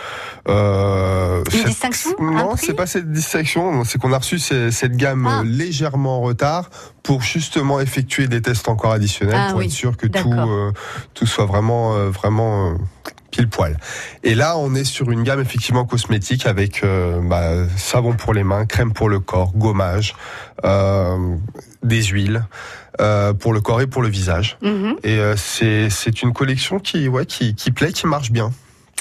euh, 0.48 1.44
Une 1.46 1.52
cette- 1.52 1.68
distinction 1.68 2.10
Non, 2.20 2.56
c'est 2.58 2.74
pas 2.74 2.88
cette 2.88 3.12
distinction. 3.12 3.84
C'est 3.84 4.00
qu'on 4.00 4.12
a 4.12 4.18
reçu 4.18 4.40
ce- 4.40 4.72
cette 4.72 4.98
gamme 4.98 5.28
Ah. 5.30 5.44
légèrement 5.46 6.18
en 6.18 6.22
retard 6.22 6.72
pour 7.04 7.22
justement 7.22 7.80
effectuer 7.80 8.28
des 8.28 8.42
tests 8.42 8.68
encore 8.70 8.92
additionnels 8.94 9.38
Ah 9.40 9.50
pour 9.52 9.60
oui, 9.60 9.66
être 9.66 9.72
sûr 9.72 9.98
que 9.98 10.08
tout, 10.08 10.34
euh, 10.34 10.72
tout 11.14 11.28
soit 11.28 11.46
vraiment, 11.46 11.94
vraiment. 12.10 12.74
Pile 13.32 13.48
poil. 13.48 13.78
Et 14.24 14.36
là, 14.36 14.58
on 14.58 14.76
est 14.76 14.84
sur 14.84 15.12
une 15.12 15.24
gamme 15.24 15.40
effectivement 15.40 15.86
cosmétique 15.86 16.46
avec 16.46 16.84
euh, 16.84 17.20
bah, 17.22 17.68
savon 17.78 18.14
pour 18.14 18.34
les 18.34 18.44
mains, 18.44 18.66
crème 18.66 18.94
pour 18.94 19.10
le 19.10 19.20
corps, 19.20 19.52
gommage, 19.56 20.16
euh, 20.66 21.36
des 21.84 22.04
huiles 22.04 22.44
euh, 23.00 23.34
pour 23.34 23.54
le 23.54 23.62
corps 23.62 23.82
et 23.82 23.88
pour 23.88 24.02
le 24.02 24.10
visage. 24.10 24.58
Mhm. 24.62 24.98
Et 25.04 25.18
euh, 25.18 25.36
c'est 25.38 25.90
c'est 25.90 26.22
une 26.22 26.34
collection 26.34 26.80
qui 26.80 27.08
ouais 27.08 27.26
qui, 27.26 27.56
qui 27.56 27.72
plaît, 27.72 27.92
qui 27.92 28.08
marche 28.08 28.32
bien. 28.32 28.52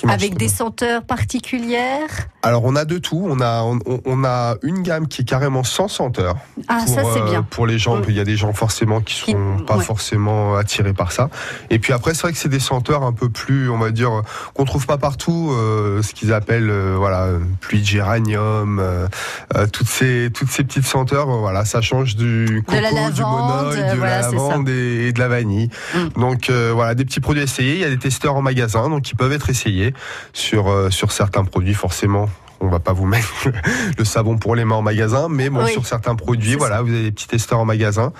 Avec 0.06 0.36
des 0.36 0.48
senteurs 0.48 1.02
particulières. 1.02 2.28
Alors 2.42 2.64
on 2.64 2.76
a 2.76 2.84
de 2.84 2.98
tout. 2.98 3.26
On 3.28 3.40
a 3.40 3.62
on, 3.62 3.78
on 4.04 4.24
a 4.24 4.54
une 4.62 4.82
gamme 4.82 5.08
qui 5.08 5.22
est 5.22 5.24
carrément 5.24 5.64
sans 5.64 5.88
senteur. 5.88 6.36
Ah, 6.68 6.82
pour, 6.86 6.94
ça 6.94 7.02
c'est 7.14 7.20
euh, 7.20 7.30
bien. 7.30 7.42
Pour 7.42 7.66
les 7.66 7.78
gens, 7.78 8.00
il 8.06 8.14
y 8.14 8.20
a 8.20 8.24
des 8.24 8.36
gens 8.36 8.52
forcément 8.52 9.00
qui 9.00 9.22
Qui- 9.24 9.32
sont 9.32 9.58
pas 9.66 9.76
ouais. 9.78 9.84
forcément 9.84 10.54
attirés 10.56 10.92
par 10.92 11.10
ça. 11.12 11.30
Et 11.70 11.78
puis 11.78 11.92
après, 11.92 12.14
c'est 12.14 12.22
vrai 12.22 12.32
que 12.32 12.38
c'est 12.38 12.48
des 12.48 12.60
senteurs 12.60 13.02
un 13.02 13.12
peu 13.12 13.28
plus, 13.28 13.70
on 13.70 13.78
va 13.78 13.90
dire, 13.90 14.22
qu'on 14.54 14.64
trouve 14.64 14.86
pas 14.86 14.98
partout. 14.98 15.50
euh, 15.52 16.00
ce 16.02 16.14
qu'ils 16.14 16.32
appellent, 16.32 16.70
euh, 16.70 16.94
voilà, 16.96 17.28
pluie 17.60 17.80
de 17.80 17.86
géranium, 17.86 18.78
euh, 18.78 19.08
euh, 19.56 19.66
toutes 19.66 19.88
ces 19.88 20.30
toutes 20.32 20.50
ces 20.50 20.62
petites 20.64 20.86
senteurs. 20.86 21.28
euh, 21.28 21.38
voilà, 21.38 21.64
ça 21.64 21.80
change 21.80 22.14
du 22.16 22.62
coco, 22.66 22.80
la 22.80 22.90
du 22.90 22.94
lavande, 23.20 23.62
monoï, 23.64 23.80
euh, 23.80 23.92
de 23.92 23.98
voilà, 23.98 24.20
la 24.20 24.30
lavande 24.30 24.68
et, 24.68 25.08
et 25.08 25.12
de 25.12 25.18
la 25.18 25.28
vanille. 25.28 25.70
Mm. 25.94 26.20
Donc 26.20 26.50
euh, 26.50 26.70
voilà, 26.74 26.94
des 26.94 27.04
petits 27.04 27.20
produits 27.20 27.40
à 27.40 27.44
essayer. 27.44 27.74
Il 27.74 27.80
y 27.80 27.84
a 27.84 27.90
des 27.90 27.98
testeurs 27.98 28.36
en 28.36 28.42
magasin, 28.42 28.88
donc 28.88 29.10
ils 29.10 29.16
peuvent 29.16 29.32
être 29.32 29.50
essayés 29.50 29.87
sur 30.32 30.68
euh, 30.68 30.90
sur 30.90 31.12
certains 31.12 31.44
produits 31.44 31.74
forcément 31.74 32.28
on 32.60 32.68
va 32.68 32.80
pas 32.80 32.92
vous 32.92 33.06
mettre 33.06 33.48
le 33.98 34.04
savon 34.04 34.36
pour 34.36 34.56
les 34.56 34.64
mains 34.64 34.74
en 34.76 34.82
magasin, 34.82 35.28
mais 35.30 35.48
bon, 35.48 35.62
Oui. 35.64 35.70
sur 35.70 35.86
certains 35.86 36.16
produits, 36.16 36.56
voilà, 36.56 36.82
vous 36.82 36.88
avez 36.92 37.04
des 37.04 37.12
petits 37.12 37.28
testeurs 37.28 37.60
en 37.60 37.64
magasin 37.64 38.12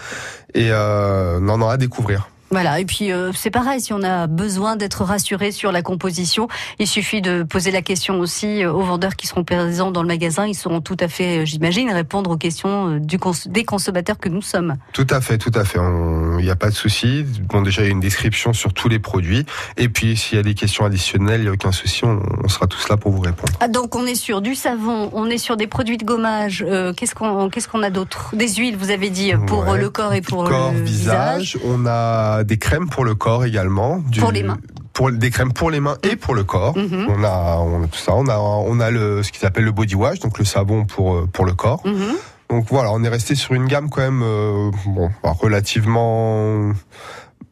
et 0.55 0.69
euh, 0.71 1.41
non, 1.41 1.59
non, 1.59 1.69
à 1.69 1.77
découvrir. 1.77 2.29
Voilà, 2.50 2.81
et 2.81 2.85
puis 2.87 3.12
euh, 3.12 3.31
c'est 3.35 3.50
pareil, 3.50 3.81
si 3.81 3.93
on 3.93 4.02
a 4.02 4.26
besoin 4.26 4.76
d'être 4.76 5.05
rassuré 5.05 5.52
sur 5.52 5.71
la 5.71 5.83
composition, 5.83 6.49
il 6.78 6.87
suffit 6.87 7.21
de 7.21 7.43
poser 7.43 7.71
la 7.71 7.83
question 7.83 8.21
aussi 8.21 8.64
euh, 8.64 8.73
aux 8.73 8.81
vendeurs 8.83 9.17
qui 9.17 9.26
seront 9.26 9.45
présents 9.45 9.90
dans 9.90 10.00
le 10.02 10.09
magasin. 10.09 10.47
Ils 10.47 10.55
seront 10.55 10.81
tout 10.81 10.97
à 11.00 11.09
fait, 11.09 11.40
euh, 11.40 11.45
j'imagine, 11.45 11.90
répondre 11.93 12.31
aux 12.31 12.37
questions 12.38 12.97
du 12.99 13.19
cons- 13.19 13.33
des 13.49 13.64
consommateurs 13.64 14.19
que 14.19 14.31
nous 14.31 14.40
sommes. 14.40 14.76
Tout 14.95 15.07
à 15.11 15.21
fait, 15.21 15.37
tout 15.37 15.52
à 15.55 15.64
fait. 15.64 15.78
Il 16.38 16.45
n'y 16.45 16.50
a 16.50 16.57
pas 16.57 16.71
de 16.71 16.75
souci. 16.75 17.25
Bon, 17.50 17.61
déjà, 17.61 17.83
il 17.83 17.87
y 17.87 17.88
a 17.88 17.93
une 17.93 18.00
description 18.00 18.52
sur 18.55 18.73
tous 18.73 18.88
les 18.88 18.99
produits. 18.99 19.45
Et 19.76 19.88
puis, 19.90 20.17
s'il 20.17 20.37
y 20.37 20.40
a 20.40 20.43
des 20.43 20.55
questions 20.55 20.85
additionnelles, 20.87 21.40
il 21.40 21.45
n'y 21.45 21.50
a 21.50 21.52
aucun 21.52 21.73
souci. 21.73 22.05
On, 22.05 22.21
on 22.45 22.49
sera 22.49 22.67
tous 22.67 22.88
là 22.88 22.97
pour 22.97 23.12
vous 23.12 23.21
répondre. 23.21 23.52
Ah, 23.61 23.69
donc 23.69 23.95
on 23.95 24.07
est 24.07 24.14
sur 24.14 24.40
du 24.40 24.55
savon, 24.55 25.11
on 25.12 25.26
est 25.26 25.38
sur 25.38 25.57
des 25.59 25.67
produits 25.67 25.99
de 25.99 26.05
gommage. 26.05 26.64
euh, 26.67 26.93
qu'est-ce 26.95 27.14
qu'on 27.14 27.50
qu'est-ce 27.50 27.69
qu'on 27.69 27.83
a 27.83 27.90
d'autre? 27.90 28.31
Des 28.35 28.49
huiles, 28.55 28.76
vous 28.76 28.90
avez 28.90 29.11
dit, 29.11 29.33
pour 29.47 29.67
Ouais. 29.69 29.78
le 29.78 29.90
corps 29.90 30.14
et 30.14 30.23
pour 30.23 30.45
corps, 30.45 30.73
le 30.73 30.81
visage. 30.81 31.57
visage. 31.57 31.59
On 31.67 31.85
a 31.87 32.38
des 32.45 32.59
crèmes 32.59 32.88
pour 32.88 33.04
le 33.04 33.14
corps 33.14 33.45
également. 33.45 33.99
Du- 33.99 34.21
Pour 34.21 34.33
les 34.33 34.42
mains. 34.42 34.59
Pour 34.92 35.12
des 35.12 35.30
crèmes 35.30 35.52
pour 35.52 35.71
les 35.71 35.78
mains 35.80 35.97
et 36.02 36.16
pour 36.16 36.35
le 36.35 36.42
corps. 36.45 36.76
Mhm. 36.76 37.07
On 37.09 37.23
a, 37.25 37.57
on 37.59 37.85
a 37.85 37.87
tout 37.87 37.99
ça. 37.99 38.12
On 38.14 38.26
a, 38.28 38.37
on 38.38 38.80
a 38.80 38.90
le, 38.90 39.23
ce 39.23 39.30
qu'ils 39.30 39.47
appellent 39.47 39.64
le 39.64 39.73
body 39.73 39.95
wash, 39.95 40.18
donc 40.18 40.38
le 40.38 40.45
savon 40.45 40.85
pour, 40.87 41.14
euh, 41.14 41.28
pour 41.33 41.45
le 41.45 41.52
corps. 41.52 41.80
Mhm. 41.87 42.16
Donc 42.50 42.66
voilà, 42.71 42.90
on 42.92 43.04
est 43.04 43.09
resté 43.09 43.35
sur 43.35 43.54
une 43.54 43.66
gamme 43.66 43.90
quand 43.90 44.00
même, 44.00 44.23
euh, 44.25 44.71
bon, 44.87 45.11
relativement 45.23 46.73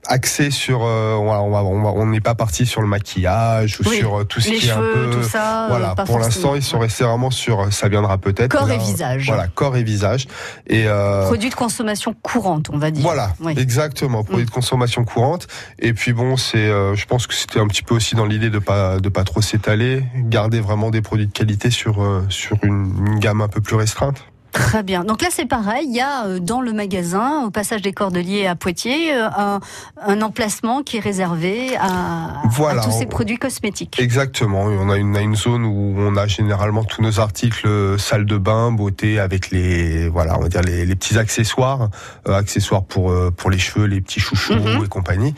axée 0.08 0.50
sur, 0.50 0.84
euh, 0.84 1.16
voilà, 1.22 1.42
on 1.42 1.50
va- 1.50 1.64
on 1.64 1.82
va- 1.82 1.90
on 1.90 2.06
n'est 2.06 2.20
pas 2.20 2.34
parti 2.34 2.66
sur 2.66 2.80
le 2.82 2.86
maquillage 2.88 3.80
ou 3.80 3.88
Oui, 3.88 3.96
sur 3.98 4.20
euh, 4.20 4.24
tout 4.24 4.40
ce 4.40 4.50
Les 4.50 4.56
qui 4.58 4.68
est 4.68 4.70
un 4.72 4.78
peu. 4.78 5.10
tout 5.12 5.22
ça. 5.22 5.66
Voilà, 5.68 5.90
euh, 5.92 5.94
pas 5.94 6.04
pour 6.04 6.18
l'instant, 6.18 6.54
ils 6.54 6.62
sont 6.62 6.78
restés 6.78 7.04
vraiment 7.04 7.30
sur, 7.30 7.60
euh, 7.60 7.70
ça 7.70 7.88
viendra 7.88 8.18
peut-être. 8.18 8.50
Corps 8.50 8.66
Là, 8.66 8.74
et 8.74 8.78
visage. 8.78 9.26
Voilà, 9.26 9.46
corps 9.48 9.76
et 9.76 9.82
visage. 9.82 10.26
Et 10.68 10.84
euh, 10.86 11.26
Produits 11.26 11.50
de 11.50 11.54
consommation 11.54 12.14
courante, 12.22 12.70
on 12.72 12.78
va 12.78 12.90
dire. 12.90 13.02
voilà, 13.02 13.32
Oui. 13.40 13.54
exactement, 13.56 14.22
produits 14.24 14.44
Mm. 14.44 14.46
de 14.46 14.50
consommation 14.50 15.04
courante. 15.04 15.46
Et 15.78 15.92
puis 15.92 16.12
bon, 16.12 16.36
c'est, 16.36 16.58
euh, 16.58 16.94
je 16.94 17.06
pense 17.06 17.26
que 17.26 17.34
c'était 17.34 17.60
un 17.60 17.66
petit 17.66 17.82
peu 17.82 17.94
aussi 17.94 18.14
dans 18.14 18.26
l'idée 18.26 18.50
de 18.50 18.58
pas 18.58 18.98
de 19.00 19.08
pas 19.08 19.24
trop 19.24 19.40
s'étaler, 19.42 20.04
garder 20.16 20.60
vraiment 20.60 20.90
des 20.90 21.02
produits 21.02 21.26
de 21.26 21.32
qualité 21.32 21.70
sur 21.70 22.02
euh, 22.02 22.24
sur 22.28 22.56
une, 22.62 22.92
une 23.06 23.18
gamme 23.18 23.40
un 23.40 23.48
peu 23.48 23.60
plus 23.60 23.76
restreinte. 23.76 24.24
Très 24.56 24.82
bien. 24.82 25.04
Donc 25.04 25.22
là, 25.22 25.28
c'est 25.30 25.46
pareil. 25.46 25.86
Il 25.88 25.94
y 25.94 26.00
a 26.00 26.24
euh, 26.26 26.38
dans 26.40 26.60
le 26.60 26.72
magasin, 26.72 27.42
au 27.46 27.50
passage 27.50 27.82
des 27.82 27.92
Cordeliers 27.92 28.46
à 28.46 28.56
Poitiers, 28.56 29.12
euh, 29.14 29.28
un, 29.36 29.60
un 30.02 30.22
emplacement 30.22 30.82
qui 30.82 30.96
est 30.96 31.00
réservé 31.00 31.76
à, 31.76 32.42
Voilà, 32.50 32.80
à 32.80 32.84
tous 32.84 32.90
ces 32.92 33.04
on- 33.04 33.08
produits 33.08 33.36
cosmétiques. 33.36 33.98
Exactement. 34.00 34.70
Et 34.70 34.76
On 34.78 34.88
a 34.90 34.96
une, 34.96 35.12
on 35.12 35.14
a 35.14 35.20
une 35.20 35.36
zone 35.36 35.64
où 35.64 35.94
on 35.98 36.16
a 36.16 36.26
généralement 36.26 36.84
tous 36.84 37.02
nos 37.02 37.20
articles 37.20 37.66
euh, 37.66 37.98
salle 37.98 38.24
de 38.24 38.38
bain, 38.38 38.72
beauté, 38.72 39.20
avec 39.20 39.50
les 39.50 40.08
voilà, 40.08 40.38
on 40.38 40.42
va 40.42 40.48
dire 40.48 40.62
les, 40.62 40.86
les 40.86 40.96
petits 40.96 41.18
accessoires, 41.18 41.90
euh, 42.28 42.34
accessoires 42.34 42.84
pour 42.84 43.10
euh, 43.10 43.30
pour 43.30 43.50
les 43.50 43.58
cheveux, 43.58 43.86
les 43.86 44.00
petits 44.00 44.20
chouchous 44.20 44.54
Mhm. 44.54 44.84
et 44.84 44.88
compagnie. 44.88 45.34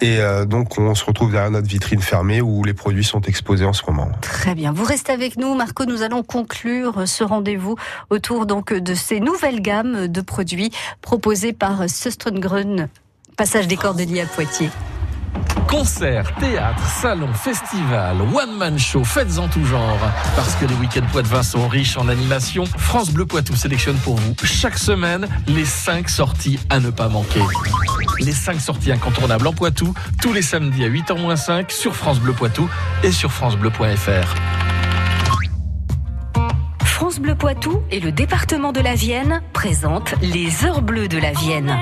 Et 0.00 0.18
euh, 0.18 0.46
donc 0.46 0.78
on 0.78 0.94
se 0.94 1.04
retrouve 1.04 1.32
derrière 1.32 1.50
notre 1.50 1.68
vitrine 1.68 2.00
fermée 2.00 2.40
où 2.40 2.64
les 2.64 2.72
produits 2.72 3.04
sont 3.04 3.20
exposés 3.22 3.66
en 3.66 3.72
ce 3.72 3.82
moment. 3.86 4.10
Très 4.20 4.54
bien. 4.54 4.72
Vous 4.72 4.84
restez 4.84 5.12
avec 5.12 5.36
nous, 5.36 5.54
Marco. 5.54 5.84
Nous 5.84 6.02
allons 6.02 6.22
conclure 6.22 7.06
ce 7.06 7.22
rendez-vous 7.24 7.76
autour 8.08 8.46
donc 8.46 8.72
de 8.72 8.94
ces 8.94 9.20
nouvelles 9.20 9.60
gammes 9.60 10.08
de 10.08 10.20
produits 10.20 10.70
proposées 11.02 11.52
par 11.52 11.88
Söstrengren, 11.88 12.88
passage 13.36 13.68
des 13.68 13.76
Cordeliers 13.76 14.22
à 14.22 14.26
Poitiers. 14.26 14.70
Concerts, 15.70 16.34
théâtre, 16.40 16.84
salons, 17.00 17.32
festivals, 17.32 18.20
one-man 18.34 18.76
show, 18.76 19.04
fêtes 19.04 19.38
en 19.38 19.46
tout 19.46 19.64
genre. 19.64 20.00
Parce 20.34 20.56
que 20.56 20.64
les 20.64 20.74
week-ends 20.74 21.06
Poitevin 21.12 21.44
sont 21.44 21.68
riches 21.68 21.96
en 21.96 22.08
animation, 22.08 22.64
France 22.76 23.12
Bleu 23.12 23.24
Poitou 23.24 23.54
sélectionne 23.54 23.96
pour 23.98 24.16
vous 24.16 24.34
chaque 24.42 24.76
semaine 24.76 25.28
les 25.46 25.64
5 25.64 26.08
sorties 26.08 26.58
à 26.70 26.80
ne 26.80 26.90
pas 26.90 27.08
manquer. 27.08 27.40
Les 28.18 28.32
5 28.32 28.60
sorties 28.60 28.90
incontournables 28.90 29.46
en 29.46 29.52
Poitou, 29.52 29.94
tous 30.20 30.32
les 30.32 30.42
samedis 30.42 30.84
à 30.84 30.88
8h-5 30.88 31.70
sur 31.70 31.94
France 31.94 32.18
Bleu 32.18 32.32
Poitou 32.32 32.68
et 33.04 33.12
sur 33.12 33.30
francebleu.fr. 33.30 34.34
France 36.82 37.20
Bleu 37.20 37.36
Poitou 37.36 37.80
et 37.92 38.00
le 38.00 38.10
département 38.10 38.72
de 38.72 38.80
la 38.80 38.96
Vienne 38.96 39.40
présentent 39.52 40.14
les 40.20 40.64
Heures 40.64 40.82
Bleues 40.82 41.08
de 41.08 41.18
la 41.18 41.30
Vienne. 41.30 41.78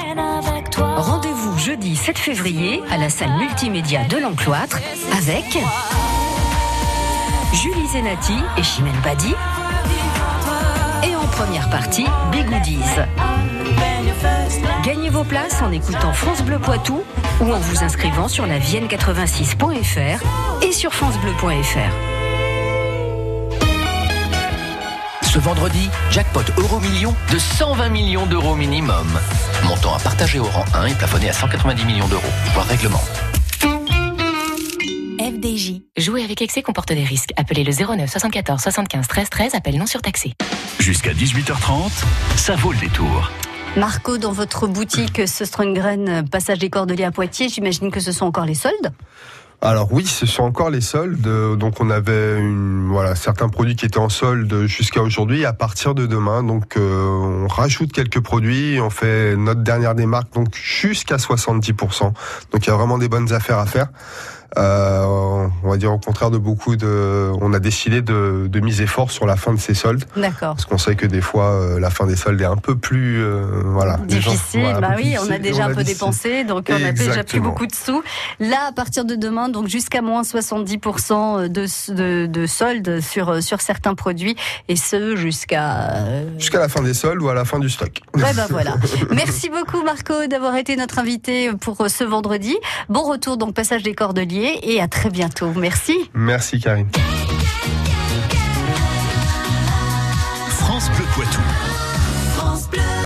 Rendez-vous 0.76 1.58
jeudi 1.58 1.96
7 1.96 2.18
février 2.18 2.82
à 2.90 2.98
la 2.98 3.10
salle 3.10 3.32
multimédia 3.38 4.04
de 4.04 4.18
l'Encloître 4.18 4.78
avec 5.16 5.58
Julie 7.54 7.88
Zenati 7.88 8.34
et 8.56 8.62
Chimène 8.62 9.00
Badi. 9.02 9.34
Et 11.04 11.16
en 11.16 11.26
première 11.28 11.70
partie, 11.70 12.06
Bigoodies. 12.30 12.78
Gagnez 14.84 15.10
vos 15.10 15.24
places 15.24 15.62
en 15.62 15.72
écoutant 15.72 16.12
France 16.12 16.42
Bleu 16.42 16.58
Poitou 16.58 17.02
ou 17.40 17.52
en 17.52 17.58
vous 17.58 17.84
inscrivant 17.84 18.28
sur 18.28 18.46
la 18.46 18.58
vienne86.fr 18.58 20.22
et 20.62 20.72
sur 20.72 20.92
francebleu.fr. 20.92 22.17
Ce 25.38 25.42
vendredi, 25.44 25.88
jackpot 26.10 26.42
euro 26.56 26.80
million 26.80 27.14
de 27.32 27.38
120 27.38 27.90
millions 27.90 28.26
d'euros 28.26 28.56
minimum. 28.56 29.06
Montant 29.62 29.94
à 29.94 30.00
partager 30.00 30.40
au 30.40 30.46
rang 30.46 30.64
1 30.74 30.86
et 30.86 30.94
plafonné 30.94 31.28
à 31.28 31.32
190 31.32 31.84
millions 31.84 32.08
d'euros. 32.08 32.26
Voir 32.54 32.66
règlement. 32.66 33.00
FDJ. 35.20 35.82
Jouer 35.96 36.24
avec 36.24 36.42
excès 36.42 36.60
comporte 36.62 36.92
des 36.92 37.04
risques. 37.04 37.30
Appelez 37.36 37.62
le 37.62 37.70
09 37.70 38.10
74 38.10 38.60
75 38.60 39.06
13 39.06 39.30
13. 39.30 39.54
Appel 39.54 39.78
non 39.78 39.86
surtaxé. 39.86 40.34
Jusqu'à 40.80 41.12
18h30, 41.12 41.92
ça 42.34 42.56
vaut 42.56 42.72
le 42.72 42.78
détour. 42.78 43.30
Marco, 43.76 44.18
dans 44.18 44.32
votre 44.32 44.66
boutique 44.66 45.28
Söstrengren, 45.28 46.28
passage 46.28 46.58
des 46.58 46.68
Cordeliers 46.68 47.04
à 47.04 47.12
Poitiers, 47.12 47.48
j'imagine 47.48 47.92
que 47.92 48.00
ce 48.00 48.10
sont 48.10 48.26
encore 48.26 48.44
les 48.44 48.54
soldes? 48.54 48.92
Alors 49.60 49.92
oui, 49.92 50.06
ce 50.06 50.24
sont 50.24 50.44
encore 50.44 50.70
les 50.70 50.80
soldes. 50.80 51.20
Donc 51.58 51.80
on 51.80 51.90
avait 51.90 52.38
une, 52.38 52.88
voilà 52.88 53.16
certains 53.16 53.48
produits 53.48 53.74
qui 53.74 53.86
étaient 53.86 53.98
en 53.98 54.08
solde 54.08 54.66
jusqu'à 54.66 55.02
aujourd'hui. 55.02 55.44
À 55.44 55.52
partir 55.52 55.96
de 55.96 56.06
demain, 56.06 56.44
donc 56.44 56.76
euh, 56.76 57.06
on 57.08 57.48
rajoute 57.48 57.92
quelques 57.92 58.20
produits. 58.20 58.78
On 58.80 58.90
fait 58.90 59.34
notre 59.36 59.62
dernière 59.62 59.96
démarque 59.96 60.32
donc 60.32 60.54
jusqu'à 60.54 61.16
70%. 61.16 62.02
Donc 62.02 62.14
il 62.54 62.66
y 62.68 62.70
a 62.70 62.76
vraiment 62.76 62.98
des 62.98 63.08
bonnes 63.08 63.32
affaires 63.32 63.58
à 63.58 63.66
faire. 63.66 63.88
Euh, 64.56 65.46
on 65.62 65.68
va 65.68 65.76
dire 65.76 65.92
au 65.92 65.98
contraire 65.98 66.30
de 66.30 66.38
beaucoup 66.38 66.76
de, 66.76 67.30
on 67.40 67.52
a 67.52 67.58
décidé 67.58 68.00
de, 68.00 68.46
de 68.48 68.60
miser 68.60 68.86
fort 68.86 69.10
sur 69.10 69.26
la 69.26 69.36
fin 69.36 69.52
de 69.52 69.58
ces 69.60 69.74
soldes 69.74 70.04
D'accord. 70.16 70.54
parce 70.54 70.64
qu'on 70.64 70.78
sait 70.78 70.96
que 70.96 71.04
des 71.04 71.20
fois 71.20 71.50
euh, 71.52 71.78
la 71.78 71.90
fin 71.90 72.06
des 72.06 72.16
soldes 72.16 72.40
est 72.40 72.46
un 72.46 72.56
peu 72.56 72.74
plus 72.74 73.22
euh, 73.22 73.44
voilà 73.66 73.98
gens- 74.08 74.30
Difficile, 74.30 74.60
voilà, 74.62 74.76
un 74.78 74.80
bah 74.80 74.94
oui, 74.96 75.16
on 75.20 75.30
a 75.30 75.38
déjà 75.38 75.66
un 75.66 75.74
peu 75.74 75.84
dépensé, 75.84 76.44
donc 76.44 76.70
on 76.70 76.82
a 76.84 76.92
déjà 76.92 77.24
plus 77.24 77.40
beaucoup 77.40 77.66
de 77.66 77.74
sous. 77.74 78.02
Là, 78.40 78.68
à 78.68 78.72
partir 78.72 79.04
de 79.04 79.16
demain, 79.16 79.50
donc 79.50 79.68
jusqu'à 79.68 80.00
moins 80.00 80.22
70% 80.22 81.48
de, 81.48 81.92
de, 81.94 82.26
de 82.26 82.46
soldes 82.46 83.00
sur, 83.00 83.42
sur 83.42 83.60
certains 83.60 83.94
produits, 83.94 84.34
et 84.68 84.76
ce 84.76 85.14
jusqu'à... 85.16 85.92
euh, 85.92 86.24
jusqu'à 86.38 86.58
la 86.58 86.68
fin 86.68 86.82
des 86.82 86.94
soldes 86.94 87.20
ou 87.22 87.28
à 87.28 87.34
la 87.34 87.44
fin 87.44 87.58
du 87.58 87.68
stock. 87.68 88.00
Ouais, 88.14 88.32
bah 88.34 88.46
voilà. 88.50 88.76
Merci 89.10 89.50
beaucoup 89.50 89.82
Marco 89.84 90.26
d'avoir 90.28 90.56
été 90.56 90.74
notre 90.76 90.98
invité 90.98 91.50
pour 91.60 91.88
ce 91.88 92.04
vendredi. 92.04 92.56
Bon 92.88 93.02
retour 93.02 93.36
donc 93.36 93.54
passage 93.54 93.82
des 93.82 93.94
et 94.62 94.80
à 94.80 94.88
très 94.88 95.10
bientôt. 95.10 95.50
Merci. 95.54 95.96
Merci 96.14 96.60
Karine. 96.60 96.88